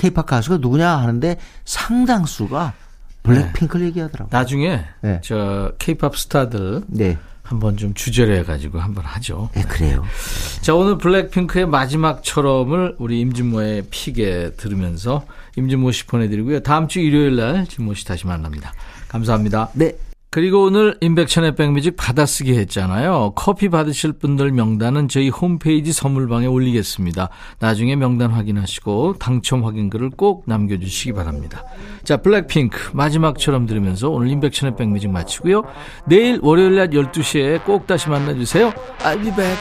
케이팝 0.00 0.24
가수가 0.24 0.58
누구냐 0.58 0.88
하는데 0.96 1.36
상당수가 1.66 2.72
블랙핑크를 3.22 3.86
얘기하더라고요. 3.88 4.30
나중에 4.32 4.80
네. 5.02 5.20
저 5.22 5.72
케이팝 5.78 6.16
스타들 6.16 6.82
네. 6.86 7.18
한번 7.42 7.76
좀 7.76 7.92
주제로 7.92 8.34
해가지고 8.36 8.78
한번 8.78 9.04
하죠. 9.04 9.50
네, 9.54 9.62
그래요. 9.62 10.04
자, 10.62 10.74
오늘 10.74 10.96
블랙핑크의 10.96 11.66
마지막처럼을 11.66 12.96
우리 12.98 13.20
임진모의 13.20 13.88
픽에 13.90 14.52
들으면서 14.56 15.26
임진모 15.56 15.90
씨 15.92 16.06
보내드리고요. 16.06 16.60
다음 16.60 16.88
주 16.88 17.00
일요일 17.00 17.36
날 17.36 17.66
진모 17.66 17.94
씨 17.94 18.06
다시 18.06 18.26
만납니다. 18.26 18.72
감사합니다. 19.08 19.68
네. 19.74 19.92
그리고 20.30 20.62
오늘 20.62 20.96
인백천의 21.00 21.56
백뮤직 21.56 21.96
받아쓰기 21.96 22.56
했잖아요. 22.56 23.32
커피 23.34 23.68
받으실 23.68 24.12
분들 24.12 24.52
명단은 24.52 25.08
저희 25.08 25.28
홈페이지 25.28 25.92
선물방에 25.92 26.46
올리겠습니다. 26.46 27.30
나중에 27.58 27.96
명단 27.96 28.30
확인하시고 28.30 29.16
당첨 29.18 29.64
확인글을 29.64 30.10
꼭 30.10 30.44
남겨주시기 30.46 31.14
바랍니다. 31.14 31.64
자, 32.04 32.18
블랙핑크 32.18 32.90
마지막처럼 32.92 33.66
들으면서 33.66 34.08
오늘 34.08 34.28
인백천의 34.28 34.76
백뮤직 34.76 35.10
마치고요. 35.10 35.64
내일 36.06 36.38
월요일 36.42 36.76
낮 36.76 36.90
12시에 36.90 37.64
꼭 37.64 37.88
다시 37.88 38.08
만나주세요. 38.08 38.72
I'll 39.00 39.20
be 39.20 39.34
back. 39.34 39.58